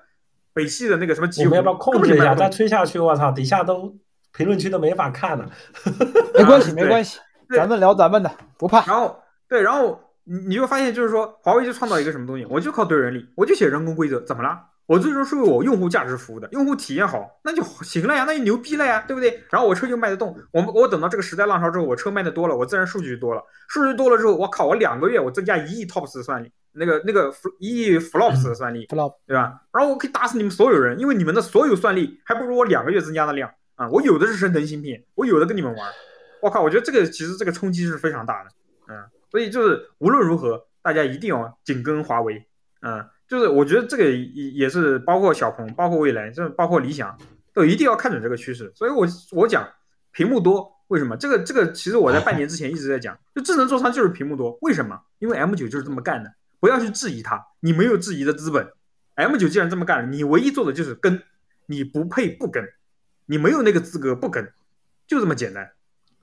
[0.53, 2.36] 北汽的那个什么，我们要不要控制一下？
[2.36, 3.95] 再吹下去，我操，底下都
[4.34, 5.49] 评论区都没法看了。
[6.34, 7.22] 没关系， 没关系，
[7.56, 8.86] 咱们聊咱们的，不怕。
[8.86, 14.60] 然后对，然后你你就发现，就是说华为就创造一个什么东西，我就靠怼人力，我就写人工规则，怎么了？
[14.88, 19.43] 我最终是为我用户价值服务的，用户体验好，那就行了呀，那就牛逼了呀，对不对？
[19.49, 29.59] 然后我车就卖得动，我我等到这个时代浪潮之后，我车卖的多了，我自然数据就多了，数据多了之后，我靠，我两个月我增加一亿 tops 的算力，那个那个一亿 flops 的算力，对吧？
[29.73, 33.89] 然后我可以打死你们所有人，因为你们的所有算力还不如我两个月增加的量啊！
[33.89, 35.91] 我有的是升腾芯片，我有的跟你们玩，
[36.43, 38.49] 我靠，我觉得这个其实这个冲击是非常大的，
[38.88, 42.45] 嗯，所以就是无论如何，大家一定要紧跟华为，
[42.81, 43.03] 嗯。
[43.28, 47.17] 就是我觉得这个也也是包括小鹏，包括未来，这包括理想，
[47.53, 48.71] 都一定要看准这个趋势。
[48.76, 49.67] 所以，我我讲
[50.11, 51.17] 屏幕多，为什么？
[51.17, 54.99] 这个这个其实我在半年之前一直在讲，就智能座舱就是屏幕多，为什么？
[55.19, 58.67] 因为 M9 就是这么干的，不要去质疑它，你没有质疑的资本。
[59.15, 61.21] M9 既然这么干了，你唯一做的就是跟，
[61.65, 62.63] 你不配不跟，
[63.26, 64.51] 你没有那个资格不跟，
[65.07, 65.71] 就这么简单。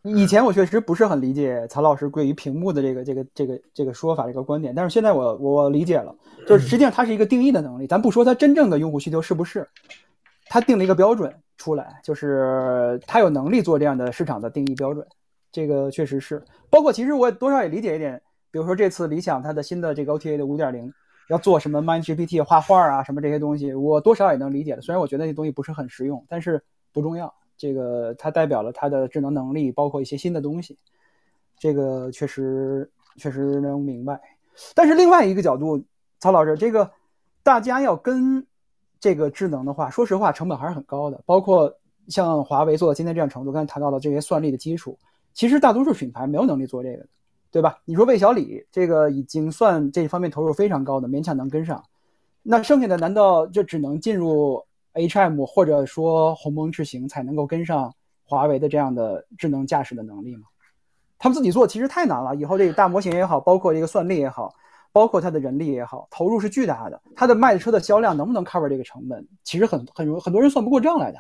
[0.03, 6.13] 以前我确实不是很理解曹老师关于屏幕的这个这个这个这个说法这个观点，但是现在我我理解了，
[6.47, 9.69] 就是实际上它是一个定义的能力，咱不说它真正的用户需求是不是，
[10.47, 15.07] 它定了一个标准出来，就是它有能力做这样的市场的定义标准，
[15.53, 16.43] 这个确实是。
[16.69, 20.93] 包括其实我多少也理解一点，比如说这次理想它的新的这个 OTA 的五点零
[21.29, 24.83] 要做什么 Mind GPT 画画啊什么这些东西，我多少也能理解的。
[24.83, 26.61] 虽然我觉得那东西不是很实用，但是
[26.93, 27.33] 不重要。
[27.63, 30.77] 这个它代表了它的智能能力，包括一些新的东西，
[31.57, 34.21] 这个确实确实能明白。
[34.75, 35.81] 但是另外一个角度，
[36.19, 36.91] 曹老师，这个
[37.45, 38.45] 大家要跟
[38.99, 41.23] 这个智能的话，说实话成本还是很高的。
[41.25, 41.73] 包括
[42.09, 44.99] 像华为做到今天这样程度，刚才谈到了这些算力的基础，
[45.33, 47.07] 其实大多数品牌没有能力做这个，
[47.53, 47.79] 对吧？
[47.85, 51.81] 你说魏小李这个已经算这方面投入非常高的，勉强能跟上。
[52.43, 54.61] 那剩下的难道就只能进入
[54.95, 60.43] HM 或者说鸿蒙智行才能够跟上华为的这样的智能驾驶的能力吗？
[61.19, 62.35] 他们自己做其实太难了。
[62.35, 64.55] 以后这个大模型也好，包括这个算力也好，
[64.91, 67.01] 包括它的人力也好，投入是巨大的。
[67.15, 69.27] 它的卖的车的销量能不能 cover 这个成本？
[69.45, 71.19] 其实很很容很多人算不过账来的。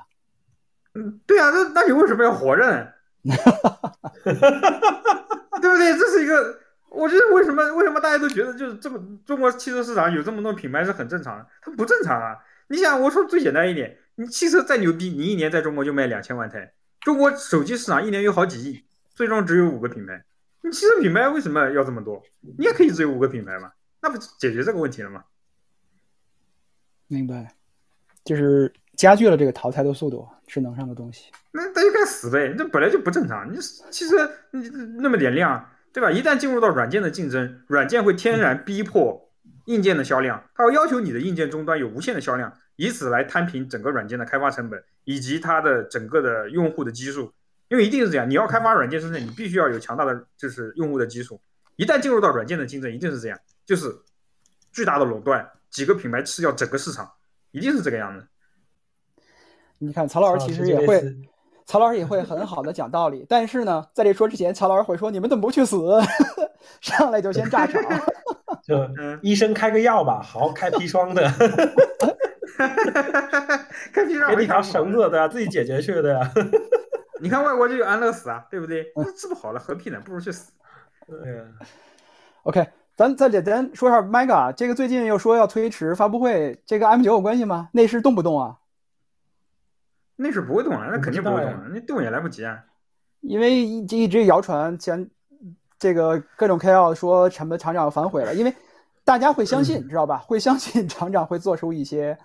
[0.94, 2.86] 嗯，对啊，那那你为什么要活着呢？
[4.24, 5.96] 对不对？
[5.96, 6.58] 这是一个。
[6.90, 11.46] 我觉得为什么为什么大家都觉得就是这么中国汽车市场有这么多品牌是很正常的？
[11.62, 12.36] 它不正常啊！
[12.72, 16.72] 你想，我说最简单一点，你汽车再牛逼，你一年在中国就卖两千万台。
[17.02, 18.82] 中国手机市场一年有好几亿，
[19.14, 20.24] 最终只有五个品牌。
[20.62, 22.22] 你汽车品牌为什么要这么多？
[22.40, 23.70] 你也可以只有五个品牌嘛，
[24.00, 25.22] 那不解决这个问题了吗？
[27.08, 27.54] 明白，
[28.24, 31.30] 就是加剧了这个淘汰的速度，智能上的东西。
[31.50, 32.54] 那那就该死呗！
[32.56, 33.52] 这本来就不正常。
[33.52, 33.58] 你
[33.90, 34.66] 汽车你
[34.98, 35.68] 那么点量。
[35.92, 36.10] 对吧？
[36.10, 39.30] 一旦进入到软件的竞争，软件会天然逼迫
[39.66, 47.32] 硬件的销量，它会要求你的硬件终端有无限的销量，以此来摊平整个软件的开发成本以及它的整个的用户的基数。
[47.68, 51.40] 因为一定是这样，你要开发软件生产，你必须要有强大的就是用户的基数。
[51.76, 53.94] 一旦进入到软件的竞争，一定是这样，就是
[54.72, 57.10] 巨大的垄断，几个品牌吃掉整个市场，
[57.50, 58.26] 一定是这个样子。
[59.78, 61.16] 你看，曹老师其实也会。
[61.64, 65.78] 曹老师也会很好的讲道理，但是呢，在这说之前，曹老师会说：“你们怎么不去死？
[66.82, 67.80] 上来就先炸场，
[68.62, 68.88] 就
[69.20, 71.22] 医生开个药吧，好开砒霜的，
[73.92, 76.32] 开砒霜给你条绳子的，自己解决去的呀。
[77.20, 78.92] 你看外国就有安乐死啊，对不对？
[78.96, 80.00] 那治不好了何必呢？
[80.04, 80.52] 不如去死。
[81.06, 81.42] 对呀。
[82.44, 87.68] OK，咱再简单说一下 Mega，这个最近又说要推迟发布会，这个 M 九有关系吗？
[87.72, 88.58] 内饰动不动啊？
[90.16, 92.64] 内饰不会动啊，那肯定不会动，那动也来不及啊。
[93.20, 95.08] 因为一一直谣传前
[95.82, 98.54] 这个各种 KOL 说什么厂长要反悔了，因为
[99.02, 100.18] 大家会相信，知道吧？
[100.28, 102.16] 会相信厂长会做出一些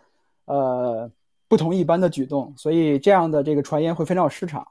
[0.45, 1.09] 呃
[1.47, 4.63] 不同一般的举动，所以这样的这个传言会非常有市场。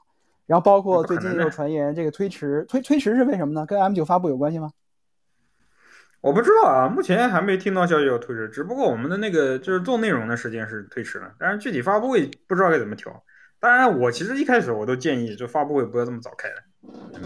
[0.45, 3.65] 然后包括最近有传言这个推迟，推推迟是为什么呢？
[3.65, 4.71] 跟 M 九发布有关系吗？
[6.21, 13.21] 我不知道啊，目前还没听到消息要推迟，只不过我们的那个就是做内容的时间是推迟了，但是具体发布会不知道该怎么调。
[13.59, 16.55] 当然，我其实一开始我都建议，就发布会不要这么早开的，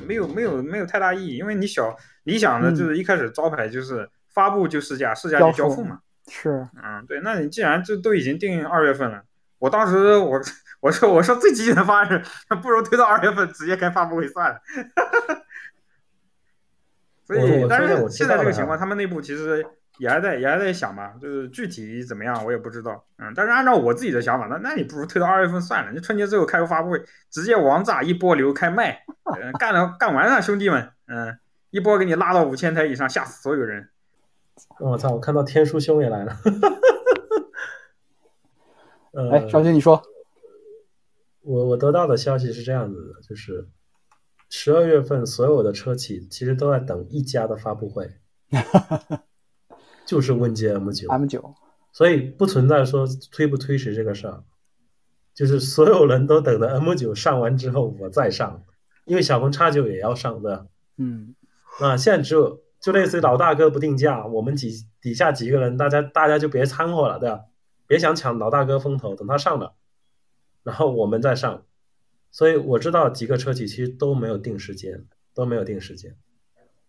[0.08, 6.00] 没有没有没有太大意义，因为你小理想的就是一开始招牌就是发布就试驾，试驾就交付嘛。
[6.28, 9.24] 是，嗯，对，那你既然这都已经定二月份了，
[9.60, 10.40] 我当时我
[10.82, 12.24] 我说我说最积极的方案是，
[12.62, 14.60] 不如推到二月份直接开发布会算了。
[17.24, 19.66] 所以，但是现在这个情况，他们内部其实
[20.02, 23.06] 也还在也还在想嘛，就是具体怎么样我也不知道。
[23.20, 27.00] 嗯，但是按照我自己的想法，那那你不如推到二月份算了，你春节之后开个发布会，
[27.30, 29.04] 直接王炸一波流开卖，
[29.60, 31.38] 干了干完了，兄弟们，嗯，
[31.70, 33.90] 一波给你拉到五千台以上，吓死所有人。
[34.80, 35.12] 我操！
[35.12, 36.36] 我看到天书兄也来了。
[39.32, 40.02] 哎，小军，你说，
[41.42, 43.68] 我我得到的消息是这样子的，就是。
[44.54, 48.12] 十二月份所有的车企其实都在等一家的发布会，
[50.06, 51.54] 就是问界 M 九 M 九，
[51.92, 54.44] 所以不存在说推不推迟这个事儿，
[55.34, 58.64] 就是所有人都等着 M 九上完之后我再上，
[59.06, 61.36] 因为小鹏叉九也要上的，嗯，
[61.80, 67.42] 啊，现在只有就类似于老大哥不定价，我们几底下几个人，大家大家就别掺和了，对吧？
[67.88, 69.74] 别想抢老大哥风头，等他上了，
[70.64, 71.64] 然后我们再上。
[72.32, 76.16] 所以我知道几个车企其实都没有定时间，都没有定时间。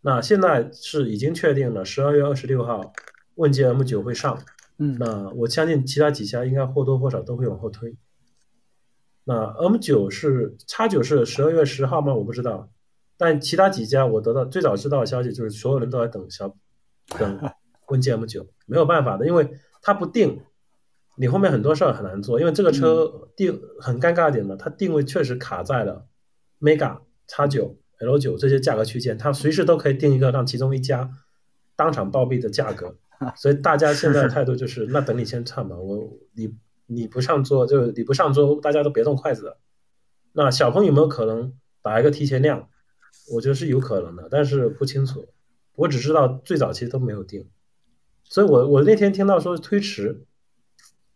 [0.05, 2.93] 那现在是已经确定了，十二月二十六号，
[3.37, 4.43] 问界 M 九会上。
[4.79, 7.97] 嗯，那我相信其他几家应该或多或少都会往后推。
[9.25, 12.13] 那 M 九是叉九是十二月十号吗？
[12.15, 12.69] 我不知道。
[13.17, 16.57] 但其他几家我得到最早知道的消息就是所有人都在等小
[17.17, 17.39] 等
[17.87, 19.49] 问界 M 九，没有办法的，因为
[19.81, 20.43] 它不定。
[21.15, 26.07] 你后面很多事儿很难做，因为这个车定很尴尬点呢，它定位确实卡在了
[26.59, 31.11] Mega X 九 L 九这些价格区间，它随时都可以定一个让其中一家
[31.77, 32.97] 当场暴毙的价格，
[33.37, 36.55] 所以大家现在的态度就是，那等你先唱吧，我你
[36.87, 39.59] 你不上桌就你不上桌，大家都别动筷子了。
[40.33, 42.69] 那小鹏有没有可能打一个提前量？
[43.33, 45.29] 我觉得是有可能的，但是不清楚。
[45.75, 47.49] 我只知道最早其实都没有定，
[48.25, 50.27] 所以我我那天听到说推迟。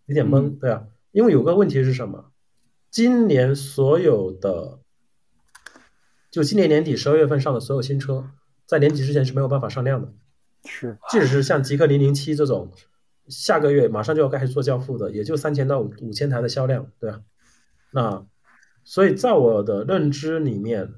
[0.09, 2.31] 有点懵，对啊，因为有个问题是什么？
[2.93, 4.79] 今年所有的，
[6.37, 8.29] 就今年年底十二月份上的所有新车，
[8.67, 10.13] 在年底之前是没有办法上量的。
[10.67, 12.71] 是，即使是像极氪零零七这种
[13.27, 17.23] 下个月马上就要开始做交付的，也就三千到五五千台的销量，对吧？
[17.91, 18.27] 那
[18.85, 20.93] 所以在我的认知里面，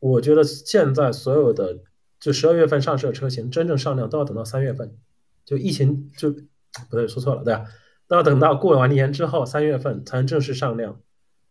[0.00, 1.78] 我觉得现在所有的
[2.20, 4.98] 就十二月份上市的车型，真正上量都要等到三月份，
[5.46, 6.42] 就疫情就不
[6.90, 7.64] 对，说错了，对吧？
[8.06, 11.00] 都要等到过完年之后，三月份才能正式上量。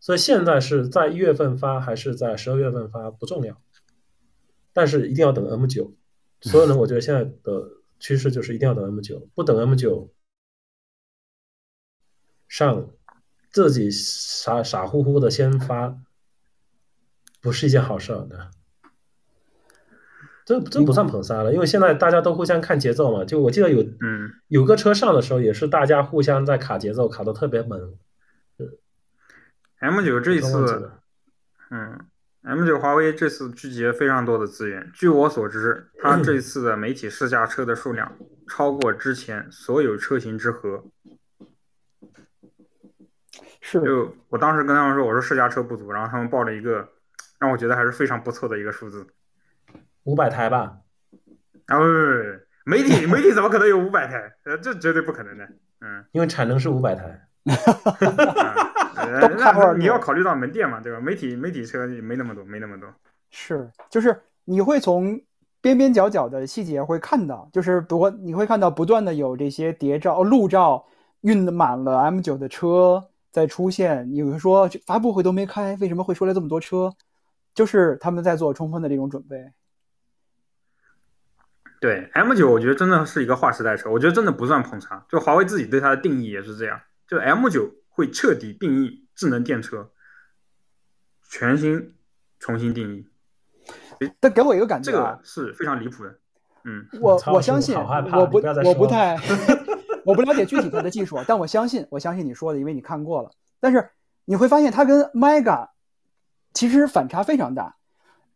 [0.00, 3.60] 所以现在是在一月份发还是在十二月份发不重要，
[4.72, 5.94] 但是一定要等 M 九。
[6.40, 7.68] 所有人，我觉得现在的
[7.98, 10.12] 趋势就是一定要等 M 九，不等 M 九
[12.46, 12.90] 上，
[13.50, 15.98] 自己傻傻乎乎的先发，
[17.40, 18.50] 不是一件好事的。
[20.46, 23.24] 这这不算捧杀了，因为现在大家都互相看节奏嘛。
[23.24, 27.98] 就我记得有嗯有个车上的时候，也是大家互相在卡节奏，卡的特别猛。
[29.80, 30.90] M 九这次，
[31.70, 32.00] 嗯
[32.42, 34.90] ，M 九华为这次聚集了非常多的资源。
[34.92, 38.12] 据我所知，它这 次的媒体试驾车的数量
[38.48, 40.84] 超过之前所有车型之和。
[43.60, 43.80] 是。
[43.82, 46.88] 就我当时跟他们说，我说试驾车不足，然后他们报了一个
[47.38, 49.06] 让我觉得还是非常不错的一个数字，
[50.02, 50.78] 五百台吧。
[51.66, 54.34] 啊不不不，媒体媒体怎么可能有五百台？
[54.44, 55.44] 呃，这绝对不可能的。
[55.80, 57.28] 嗯，因为产能是五百台。
[59.10, 61.00] 那你要考虑到门店嘛，对吧？
[61.00, 62.88] 媒体媒体车没那么多，没那么多。
[63.30, 65.20] 是，就是你会从
[65.60, 70.86] 边边角角的细节会看到，就是不过你会看到不断的有这些谍照、路照
[71.20, 74.14] 运满了 M 九的车在出现。
[74.14, 76.94] 有人说发布会都没开，为什么会出来这么多车？
[77.54, 79.52] 就是他们在做充分的这种准备。
[81.80, 85.04] 对 M 九，我觉得真的是一个划时代车，我觉得真的不算捧场。
[85.08, 87.70] 就华为自己对它的定义也是这样，就 M 九。
[87.98, 89.90] 会彻底定义智能电车，
[91.28, 91.96] 全新
[92.38, 93.04] 重新定义。
[94.20, 96.16] 但给我一个感觉，这个是非常离谱的。
[96.62, 99.16] 嗯，我我相信，我不我不太，
[100.06, 103.32] 我不了解具体它的技术，但我相信，我相信你说的，因为你看过了。
[103.58, 103.90] 但是
[104.24, 105.70] 你会发现，它跟 Mega
[106.54, 107.74] 其实反差非常大。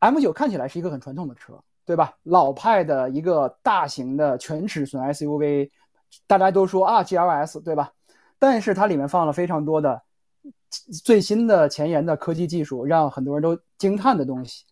[0.00, 2.14] M 九看起来是一个很传统的车，对吧？
[2.24, 5.70] 老派的一个大型的全尺寸 SUV，
[6.26, 7.92] 大家都说啊 GLS，对吧？
[8.42, 10.02] 但是它里面放了非常多的
[11.04, 14.64] 最新的前沿的科技技术，让很多人都惊叹的东西。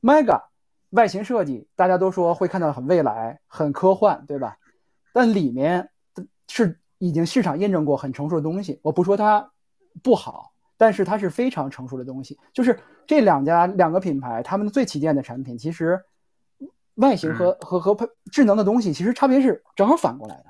[0.00, 0.42] Mega
[0.90, 4.56] 外形设计，大家都说会看到很未来、很科幻，对吧？
[5.12, 5.88] 但里面
[6.48, 8.80] 是已经市场验证过很成熟的东西。
[8.82, 9.52] 我不说它
[10.02, 12.36] 不好，但是它是非常成熟的东西。
[12.52, 16.02] 就是这两家两个品牌，他们最旗舰的产品，其实
[16.96, 17.96] 外形和和和
[18.32, 20.46] 智能的东西，其实差别是正好反过来的。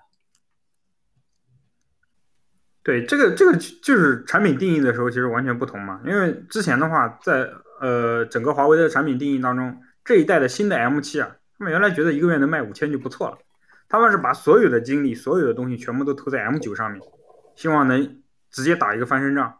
[2.84, 7.48] 对这个这个就是产品定义的时候其实完全不同嘛，因为之前的话在
[7.80, 13.38] 呃整个华为的产品定义当中，这一代的新的 M7 啊，他们原来觉得一个月能卖五千就不错了，
[13.88, 17.00] 他们是把所有的精力、所有的东西全部都投在 M9 上面，
[17.54, 18.20] 希望能
[18.50, 19.58] 直接打一个翻身仗。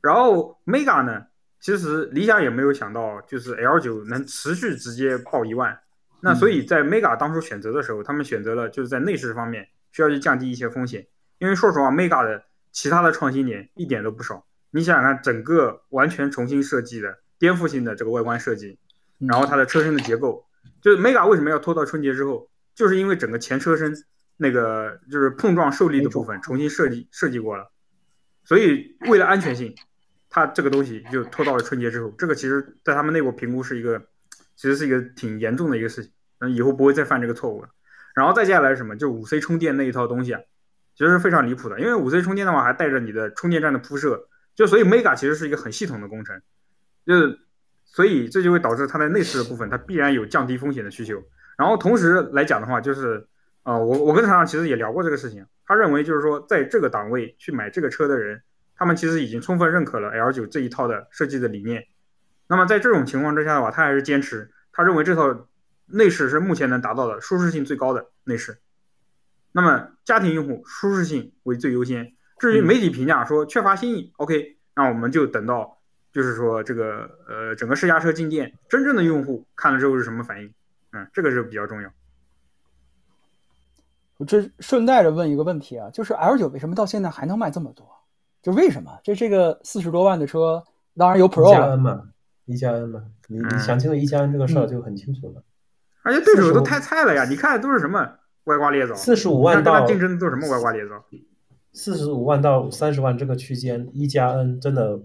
[0.00, 1.24] 然后 Mega 呢，
[1.60, 5.76] 其实理想也没有想到就是 L9 能持续直接爆一万，
[6.22, 11.06] 那所以在 Mega 当初选择的时候，他们选择了就是在内饰方面需要去降低一些风险，
[11.38, 18.78] 因为说实话，Mega 的其他的创新点一点都不少，你想想看，整个完全重新设计的颠覆性的这个外观设计，
[19.18, 20.44] 然后它的车身的结构，
[20.80, 23.94] 就是 Mega 为什么要拖到春节之后，就是因为整个前车身
[24.36, 27.70] 那个就是碰撞受力的部分重新设计设计过了，
[28.44, 29.74] 所以为了安全性，
[30.28, 33.98] 它这个东西就拖到了春节之后，这个其实在他们内部评估是一个，
[34.56, 37.68] 其实是一个挺严重的一个事情，那以后不会再犯这个错误了。
[38.14, 40.40] 然后再接下来是什么，就五 C 充电那一套东西啊。
[41.00, 46.38] 其实是非常离谱的，因为五 C 充电的话还带着你的充电站的铺设，就所以 Mega 其实是一个很系统的工程，
[47.06, 47.38] 就是
[47.86, 51.22] 所以这就会导致它在内饰的部分它必然有降低风险的需求。
[51.56, 53.26] 然后同时来讲的话，就是
[53.62, 58.42] 呃我我跟厂长其实也聊过这个事情，他认为就是说在这个档位去买这个车的人，
[58.76, 61.86] 他们其实已经充分认可了 L9 这一套的设计的理念。
[62.46, 65.48] 那么在这种情况之下的话，他还是坚持他认为这套
[65.86, 68.58] 内饰是目前能达到的舒适性最高的内饰。
[69.52, 72.12] 那么家庭用户舒适性为最优先。
[72.38, 75.78] 至于媒体评价说缺乏新意，OK，那我们就等到
[76.12, 80.52] 就是说这个呃整个试驾车进店，真正的用户看了之后是什么反应？
[80.92, 81.90] 嗯，这个是比较重要。
[84.16, 87.86] 我这顺带着问一个问题啊，就是 L 九为什么到现在还能卖这么多？
[88.42, 88.98] 就为什么？
[89.04, 90.64] 这这个四十多万的车，
[90.96, 92.02] 当然有 Pro 一加 N 嘛，
[92.46, 95.42] 一加 N 嘛，你你想清楚一加 N 这个事儿就很清楚了。
[96.02, 98.16] 而且对手都太菜了呀，你看都是什么？
[98.44, 101.04] 歪瓜裂枣，四十五万到竞争做什么歪瓜裂枣？
[101.72, 105.00] 四十五万到三十万这个区间，一加 N 真的，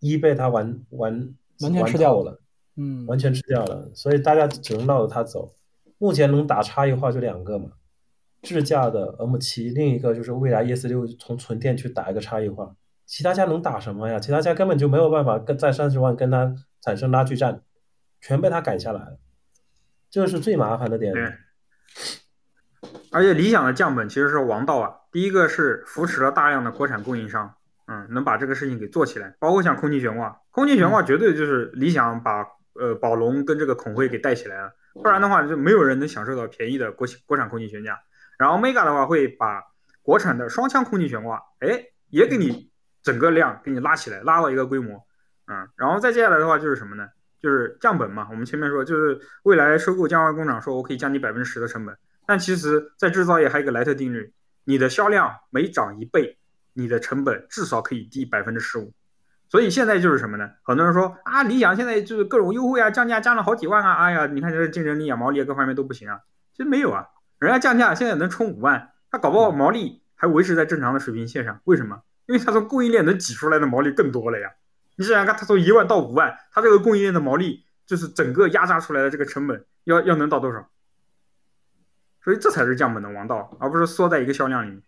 [0.00, 2.40] 一被他玩玩完全吃掉了，
[2.76, 5.54] 嗯，完全吃掉了，所以大家只能绕着他走。
[5.98, 7.70] 目前能打差异化就两个嘛，
[8.42, 12.74] 智驾的 M 七另一个就是蔚来 ES 六从纯电去打一个差异化，
[13.04, 14.18] 其他家能打什么呀？
[14.18, 17.62] 其他家根本就没有办法跟在三十万跟他产生拉锯战，
[18.20, 19.18] 全被他赶下来了，
[20.10, 21.14] 这是最麻烦的点。
[23.12, 27.54] 而且理想的降本其实是王道啊，第一个是扶持了大量的国产供应商，
[27.86, 32.44] 嗯，能把这个事情给做起来，包括像空气悬挂，空气悬挂绝对就是理想把
[32.74, 37.98] 呃宝龙跟这个孔辉给带起来了，不然的话就没有人能享受到便宜的国国产空气悬架。
[38.38, 39.62] 然后 Mega 的话会把
[40.02, 42.70] 国产的双腔空气悬挂，哎，也给你
[43.02, 44.96] 整个量给你拉起来，拉到一个规模，
[45.46, 47.08] 嗯，然后再接下来的话就是什么呢？
[47.40, 48.28] 就是降本嘛。
[48.30, 51.96] 我们前面说就是未来收购江淮工厂，说我可以降低百分之十的成本，
[52.28, 56.36] 但其实，在制造业还有一个莱特定律，你的销量每涨一倍，
[56.74, 58.92] 你的成本至少可以低百分之十五。
[59.48, 60.50] 所以现在就是什么呢？
[60.62, 66.20] 很多人说啊，理想现在就是各种优惠啊，降价降了好几万啊，哎呀，你看这竞争力啊，毛利啊各方面都不行啊，
[66.54, 67.06] 其实没有啊。
[67.38, 71.58] 人家降价现在能冲五万，他搞不好毛利还维持在正常的水平线上。
[71.64, 72.02] 为什么？
[72.26, 74.50] 因为他从供应链能挤出来的毛利更多了呀。
[74.96, 80.68] 你想想看，他从一万到五万，他这个供应链的毛利就是整个压榨出来的这个成本要要能到多少？
[82.22, 84.82] 所以这才是降本的王道，而不是缩在一个销量里面。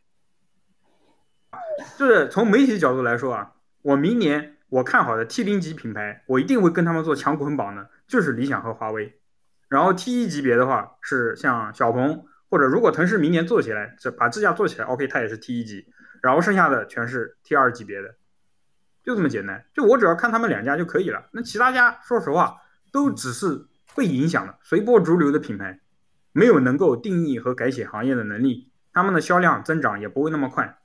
[1.97, 3.53] 就是从媒体角度来说啊，
[3.83, 9.21] 我明年我看好的 T 零级品牌，我一定会跟他们做强捆绑的，就是理想和华为。
[9.69, 12.27] 然后 T 一级别的话是像小鹏。
[12.53, 15.87] 或者如果腾势明年做起来，这把支架做起来，OK，它也是 T 一级，
[16.21, 18.17] 然后剩下的全是 T 二级别的，
[19.05, 19.65] 就这么简单。
[19.73, 21.29] 就我只要看他们两家就可以了。
[21.31, 22.57] 那其他家说实话
[22.91, 25.79] 都只是被影响的、随波逐流的品牌，
[26.33, 30.79] 没有能够定义和改写行业的能力，他们的销量增长也不会那么快。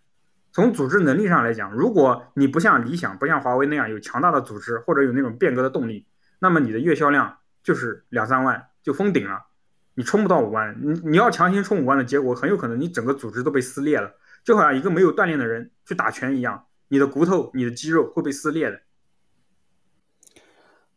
[0.51, 6.07] 从组织能力上来讲，如果你不像理想、不像华为那样有强大的组织或者有那种变革的动力，
[6.39, 9.47] 那么你的月销量就是两三万就封顶了。
[9.95, 18.81] 你冲不到五万，你你要强行冲五万的结果，很有可能你整个组织都被撕裂了，就好像一个没有锻炼的人去打拳一样，你的骨头、你的肌肉会被撕裂的。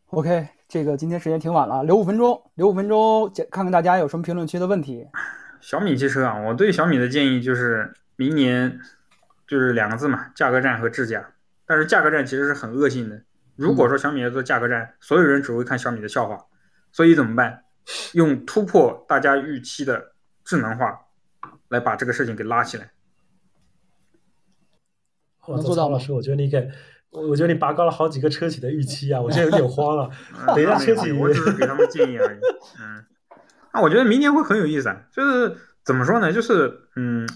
[0.07, 5.07] OK，这个今天时间挺晚了，留五分钟，留五分钟，看看大家有什么评论区的问题。
[5.59, 8.79] 小米汽车啊，我对小米的建议就是明年
[9.47, 11.33] 就是两个字嘛，价格战和智驾。
[11.65, 13.19] 但是价格战其实是很恶性的，
[13.55, 16.45] 如果说小米要做价格战，所有人只会看小米的笑话，
[16.91, 17.63] 所以怎么办？
[18.13, 20.11] 用突破大家预期的
[20.45, 21.07] 智能化
[21.69, 22.91] 来把这个事情给拉起来。
[25.47, 26.69] 我做到老师，我觉得你给，
[27.11, 29.19] 我我觉得你拔高了好几个车企的预期啊！
[29.19, 30.09] 我现在有点 慌了。
[30.55, 32.39] 等一下车企，我只是给他们建议而已。
[32.79, 33.05] 嗯，
[33.73, 35.01] 那我觉得明年会很有意思啊。
[35.11, 36.31] 就是怎么说呢？
[36.31, 37.27] 就是嗯，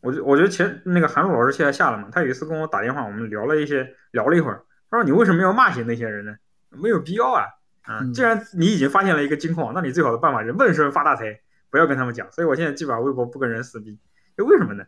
[0.00, 4.62] 我觉我觉得前那个韩露老师现在下了嘛，他有一次跟我打电话，我们聊了一些，聊了一会儿。
[4.90, 6.34] 他说：“你为什么要骂醒那些人呢？
[6.70, 7.44] 没有必要啊。”
[7.84, 11.40] 啊，既然你已经发现了一个金矿，那你最好的办法是闷声发大财，
[11.70, 12.30] 不要跟他们讲。
[12.30, 13.98] 所以我现在基本上微博不跟人撕逼，
[14.36, 14.84] 就为什么呢？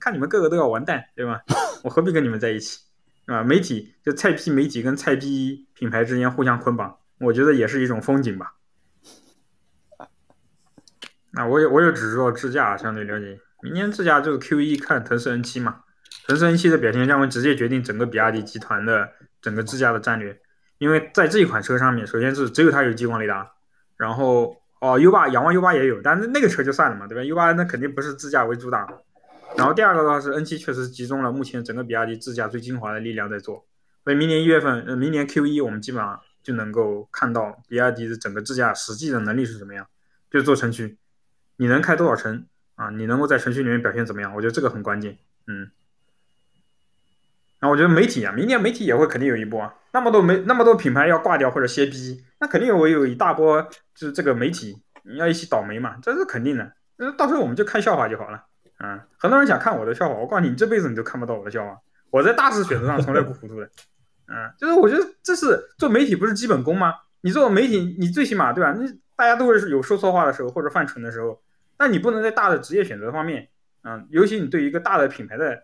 [0.00, 1.40] 看你们个个都要完蛋，对吧？
[1.84, 2.78] 我何必跟你们在一起，
[3.26, 3.42] 啊？
[3.42, 8.54] 媒体就菜批媒体跟菜批品牌之间互相捆绑，我觉得也是一种风景吧。
[11.32, 15.80] 那我也我也只知道智驾相对了解，明年智驾就是 Q 一看腾势 N 七嘛，
[16.26, 19.10] 腾势 N 七的表现将会直接决定整个比亚迪集团的
[19.42, 20.40] 整个智驾的战略。
[20.78, 23.50] 因为在这一款车上面，首先是只有它有激光雷达，
[23.96, 28.86] 然后哦 U 八仰望 U 八也有，但是那个车就算了嘛，对吧？U 八那肯定不是自驾为主打。
[29.56, 33.66] 然后第二个的话是 N 七确实集中了目前整个比亚迪自驾最精华的力量在做，
[34.04, 39.86] 所以明年一月份，呃，明年 Q 一我们基本上就能够看到比亚迪的整个自驾实际的能力是怎么样，
[40.30, 40.98] 就做城区，
[41.56, 42.90] 你能开多少城啊？
[42.90, 44.34] 你能够在城区里面表现怎么样？
[44.34, 45.70] 我觉得这个很关键，嗯。
[47.58, 49.74] 然后我觉得媒体啊，明年媒体也会肯定有一波啊。
[49.92, 53.62] 那么多媒那么多品牌要挂掉或者歇逼，那肯定有有一大波，
[53.94, 56.70] 就是这个媒体你要一起倒霉嘛，这是肯定的。
[56.96, 58.44] 那到时候我们就看笑话就好了。
[58.78, 61.78] 嗯，很多人想看我的笑话，我告诉你，你这辈子你都看不到我的笑话。
[62.10, 63.68] 我在大事选择上从来不糊涂的。
[64.28, 66.94] 嗯，就是我觉得这是做媒体不是基本功吗？
[67.20, 68.72] 你做媒体，你最起码对吧？
[68.72, 71.40] 你大家都是有说错话的时候或者犯蠢的时候，
[71.78, 73.48] 那你不能在大的职业选择方面，
[73.84, 75.62] 嗯，尤其你对一个大的品牌的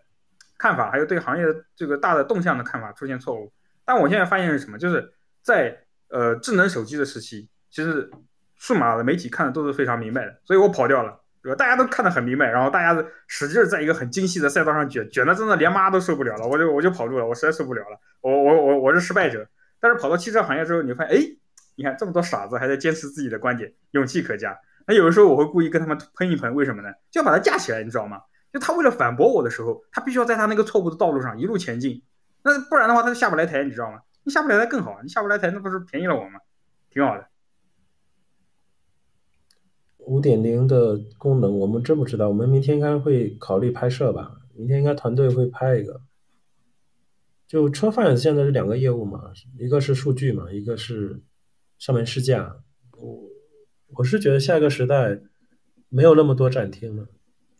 [0.57, 3.51] 看法，还有对行业的这个大的动向的看法出现错误。
[3.85, 4.77] 但我现在发现是什么？
[4.77, 5.77] 就是在
[6.09, 8.09] 呃智能手机的时期，其实
[8.55, 11.55] 数码的媒体看的都是非常明白的，所以我跑掉了，对吧？
[11.55, 19.45] 大家都看得很明白，然后大家使劲在一个很精细的赛道上卷，卷的真的连妈都受不了了，我就我就跑路了，我实在受不了了，我我我我是失败者。
[19.79, 21.21] 但是跑到汽车行业之后，你发现，哎，
[21.75, 24.57] 你看这么多傻子还在坚持自己的观点，勇气可嘉。
[24.87, 26.89] 那有的时候我会故意跟他们喷一喷，为什么呢？
[27.11, 28.21] 就要把它架起来，你知道吗？
[28.53, 32.01] 就他为了反驳我的时候，他必须要在他那个错误的道路上一路前进。
[32.43, 33.99] 那不然的话，他就下不来台，你知道吗？
[34.23, 36.39] 你下不来台更好，你下不来台，那不是便宜了我吗？
[36.89, 37.27] 挺好的。
[40.05, 42.29] 五点零的功能，我们真不知道。
[42.29, 44.39] 我们明天应该会考虑拍摄吧？
[44.53, 46.01] 明天应该团队会拍一个。
[47.47, 51.21] 就车贩现在是两个业务嘛，一个是数据嘛，一个是
[51.77, 52.63] 上门试驾。
[52.97, 53.29] 我
[53.97, 55.19] 我是觉得下一个时代
[55.89, 57.07] 没有那么多展厅了，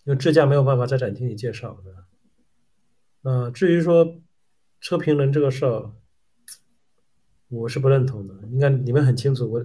[0.04, 2.06] 因为智驾没有办法在展厅里介绍的。
[3.22, 4.20] 那至于说
[4.82, 5.92] 车评人这个事儿，
[7.50, 8.34] 我是不认同的。
[8.52, 9.64] 应该你们很清楚，我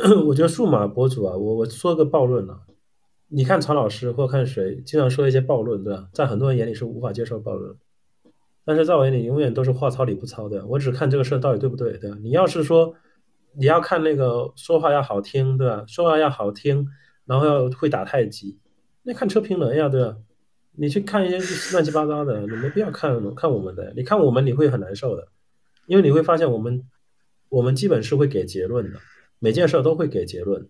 [0.26, 2.60] 我觉得数码博主啊，我我说个暴论啊，
[3.28, 6.08] 你看曹老师或看谁，经常说一些暴论，对吧？
[6.12, 7.76] 在很多人眼里是无法接受暴论。
[8.64, 10.64] 但是在我眼里，永远都是话糙理不糙的。
[10.66, 12.16] 我只看这个事儿到底对不对，对吧？
[12.22, 12.94] 你要是说
[13.58, 15.84] 你要看那个说话要好听，对吧？
[15.86, 16.86] 说话要好听，
[17.26, 18.58] 然后要会打太极，
[19.02, 20.16] 那看车评人呀，对吧？
[20.72, 21.38] 你去看一些
[21.72, 23.92] 乱七八糟的，你没必要看看我们的。
[23.96, 25.28] 你看我们你会很难受的，
[25.86, 26.84] 因为你会发现我们
[27.48, 28.98] 我们基本是会给结论的，
[29.40, 30.68] 每件事都会给结论。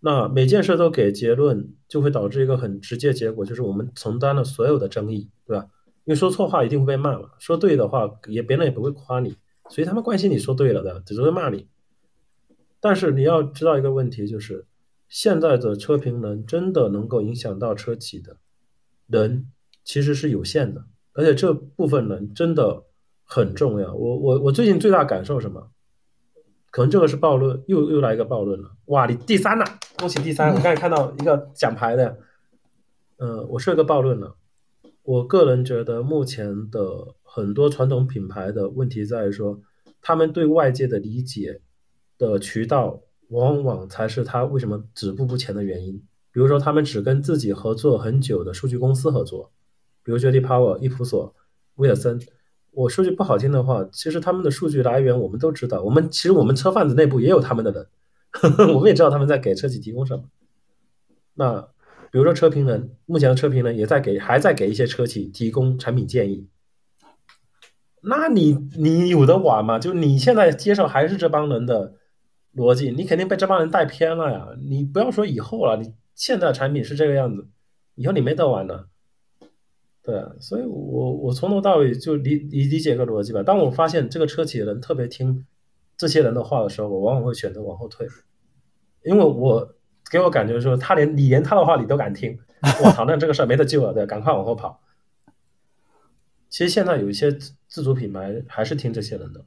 [0.00, 5.68] 那每件事都给结论，就会导致一个很直接结果，就是我们承担了所有的争议，对吧？
[6.04, 9.36] 因为说错话一定会被骂嘛，说对的话也别人也不会夸你，
[9.68, 11.66] 所以他们关心你说对了的，只是会骂你。
[12.80, 14.64] 但是你要知道一个问题，就是
[15.08, 18.36] 现在的车评人真的能够影响到车企的
[19.08, 19.50] 人
[19.82, 22.84] 其实是有限的，而且这部分人真的
[23.24, 23.92] 很重要。
[23.92, 25.72] 我我我最近最大感受什么？
[26.70, 28.70] 可能这个是暴论，又又来一个暴论了。
[28.86, 29.64] 哇，你第三了，
[29.98, 30.50] 恭喜第三！
[30.54, 32.18] 我刚才看到一个奖牌的，
[33.16, 34.36] 嗯，我是一个暴论了。
[35.02, 39.60] 我个人觉得，目前的很多传统品牌的问题在于说，
[40.02, 41.62] 他们对外界的理解
[42.18, 46.02] 的渠道，往往才是他为什么止步不前的原因。
[46.30, 49.50] 比如说，他们只跟自己合作很久的数据公司合作，
[50.04, 50.40] 比如 J.D.
[50.42, 51.34] Power、伊普索、
[51.76, 52.20] 威尔森。
[52.78, 55.82] 我说句不好听的话，其实他们的数据来源我们都知道。
[55.82, 57.86] 我们其实我们车贩子内部也有他们的人，
[58.74, 60.24] 我们也知道他们在给车企提供什么。
[61.34, 61.68] 那。
[62.10, 66.48] 比如说车评人，目前的车评人也在给，还在给一些车企提供产品建议。
[68.00, 69.78] 那你你有的玩吗？
[69.78, 71.92] 就你现在接受还是这帮人的
[72.56, 74.48] 逻辑，你肯定被这帮人带偏了呀。
[74.70, 77.46] 你不要说以后了，你现在产品是这个样子，
[77.94, 78.88] 以后你没得玩了。
[80.08, 83.42] 对，所以我我从头到尾就理理理解个逻辑吧。
[83.42, 85.44] 当我发现这个车企的人特别听
[85.96, 88.06] 这些人的话的时候，我往往会选择往后退，
[89.02, 89.74] 因为我。
[90.10, 92.38] 给我感觉说，他连你连他的话你都敢听，
[92.82, 94.80] 我操， 那这个事儿没得救了，对，赶快往后跑。
[96.48, 99.44] 其实现在有一些自自主品牌还是听这些人的，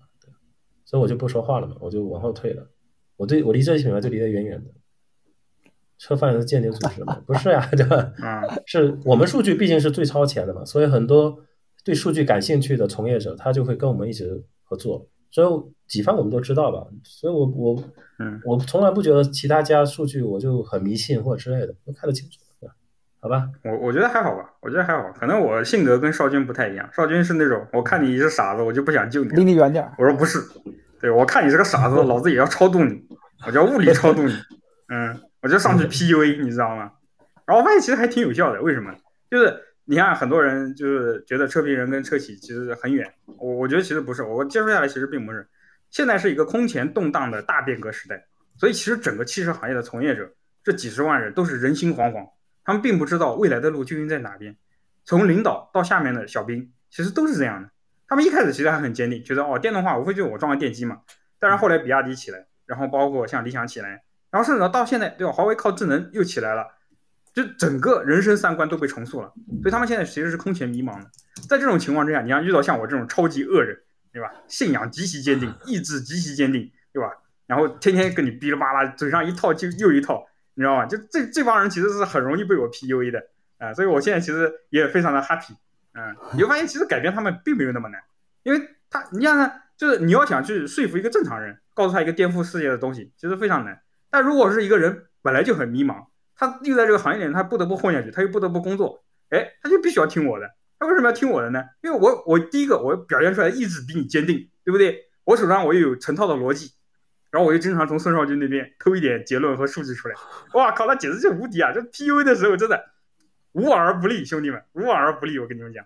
[0.86, 2.70] 所以我就不说话了嘛，我就往后退了。
[3.18, 4.70] 我对我离这些品牌就离得远远的。
[6.02, 7.16] 车贩子间谍组织吗？
[7.28, 8.12] 不是呀， 对吧？
[8.66, 11.38] 是我们数据毕竟是最超前的嘛，所以很多
[11.86, 15.08] 对数据感兴趣的从业者，他就会跟我们一直合作。
[15.30, 15.48] 所以
[15.88, 17.84] 几方我们都知道吧，所以我我
[18.20, 22.74] 嗯，我从来不觉得其他家数据我就很迷信或者之类的，都看得清楚，对吧？
[23.22, 29.88] 好吧，我我觉得还好吧，我觉得还好，可能我性格跟少军不太一样，少军是那种我看你是傻子，我就不想救你，离你远点。
[30.00, 30.40] 我说不是，
[31.00, 33.00] 对我看你是个傻子， 老子也要超度你，
[33.46, 34.34] 我叫物理超度你，
[34.90, 36.92] 嗯，我就上去 PUA，你知道吗？
[37.46, 38.96] 然后我发现其实还挺有效的，为什么？
[39.30, 39.62] 就是。
[39.86, 45.46] 你看，很多人就是觉得车评人跟车企其实很远，我我觉得其实不是，我接触下来其实并不是。
[45.90, 48.24] 现在是一个空前动荡的大变革时代，
[48.56, 50.32] 所以其实整个汽车行业的从业者
[50.64, 52.30] 这几十万人都是人心惶惶，
[52.64, 54.56] 他们并不知道未来的路究竟在哪边。
[55.04, 57.70] 从领导到下面的小兵，其实都是这样的。
[58.08, 61.02] 他们一开始其实还很坚定，觉得哦，电动化无非就是我装个电机嘛。
[61.38, 65.32] 但是后来比亚迪起来，然后包括像理想起来，然后甚至到现在，对吧？
[65.32, 66.66] 华为靠智能又起来了。
[67.34, 71.10] 就整个人生三观都被重塑了，所以他们现在其实是空前迷茫的。
[71.48, 73.78] 在这种情况之下，你要遇到像我这种超级恶人，
[74.12, 74.30] 对吧？
[74.50, 77.10] 信仰极其坚定，意志极其坚定，对吧？
[77.48, 80.86] 然后天天跟你哔哩吧啦，嘴上一套就又一套，你知道吗？
[80.86, 83.24] 就这这帮人其实是很容易被我 PUA 的
[83.60, 83.74] 啊。
[83.74, 85.54] 所以我现在其实也非常的 happy，
[85.94, 88.02] 嗯，你会发现其实改变他们并没有那么难，
[88.44, 93.82] 因为他你想想，就是你要想去说服一个正常人，告诉他一个颠覆世界的东西，其实非常难。
[94.12, 96.06] 但如果是一个人本来就很迷茫，
[96.36, 100.48] 他又在这个行业里面，他不得不混下去，他又不得不工作，哎，他就必须要听我的。
[100.78, 101.64] 他为什么要听我的呢？
[101.82, 105.10] 因为我，我第一个，我表现出来意志比你坚定，对不对？
[105.24, 106.72] 我手上我又有成套的逻辑，
[107.30, 110.16] 然后我又经常从孙少军那边偷一点结论和数据出来。
[110.54, 111.72] 哇靠，那简直就无敌啊！
[111.72, 112.84] 这 PUA 的时候真的
[113.52, 115.38] 无往而不利，兄弟们，无往而不利。
[115.38, 115.86] 我跟你们讲，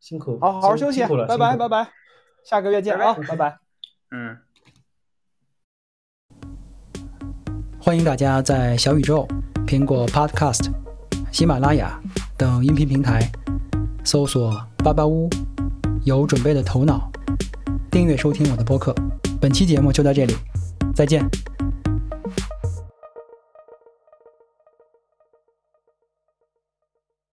[0.00, 1.92] 辛苦，好好好休息，拜拜拜拜，
[2.44, 3.58] 下个月见啊，拜拜。
[4.10, 4.36] 嗯，
[7.84, 9.28] 欢迎大家在小宇宙。
[9.66, 10.70] 苹果 Podcast、
[11.30, 12.00] 喜马拉雅
[12.34, 13.30] 等音频平台
[14.02, 15.28] 搜索“巴巴屋”，
[16.02, 17.12] 有准备的头脑，
[17.90, 18.94] 订阅收听我的播客。
[19.38, 20.34] 本期节目就到这里，
[20.94, 21.28] 再见。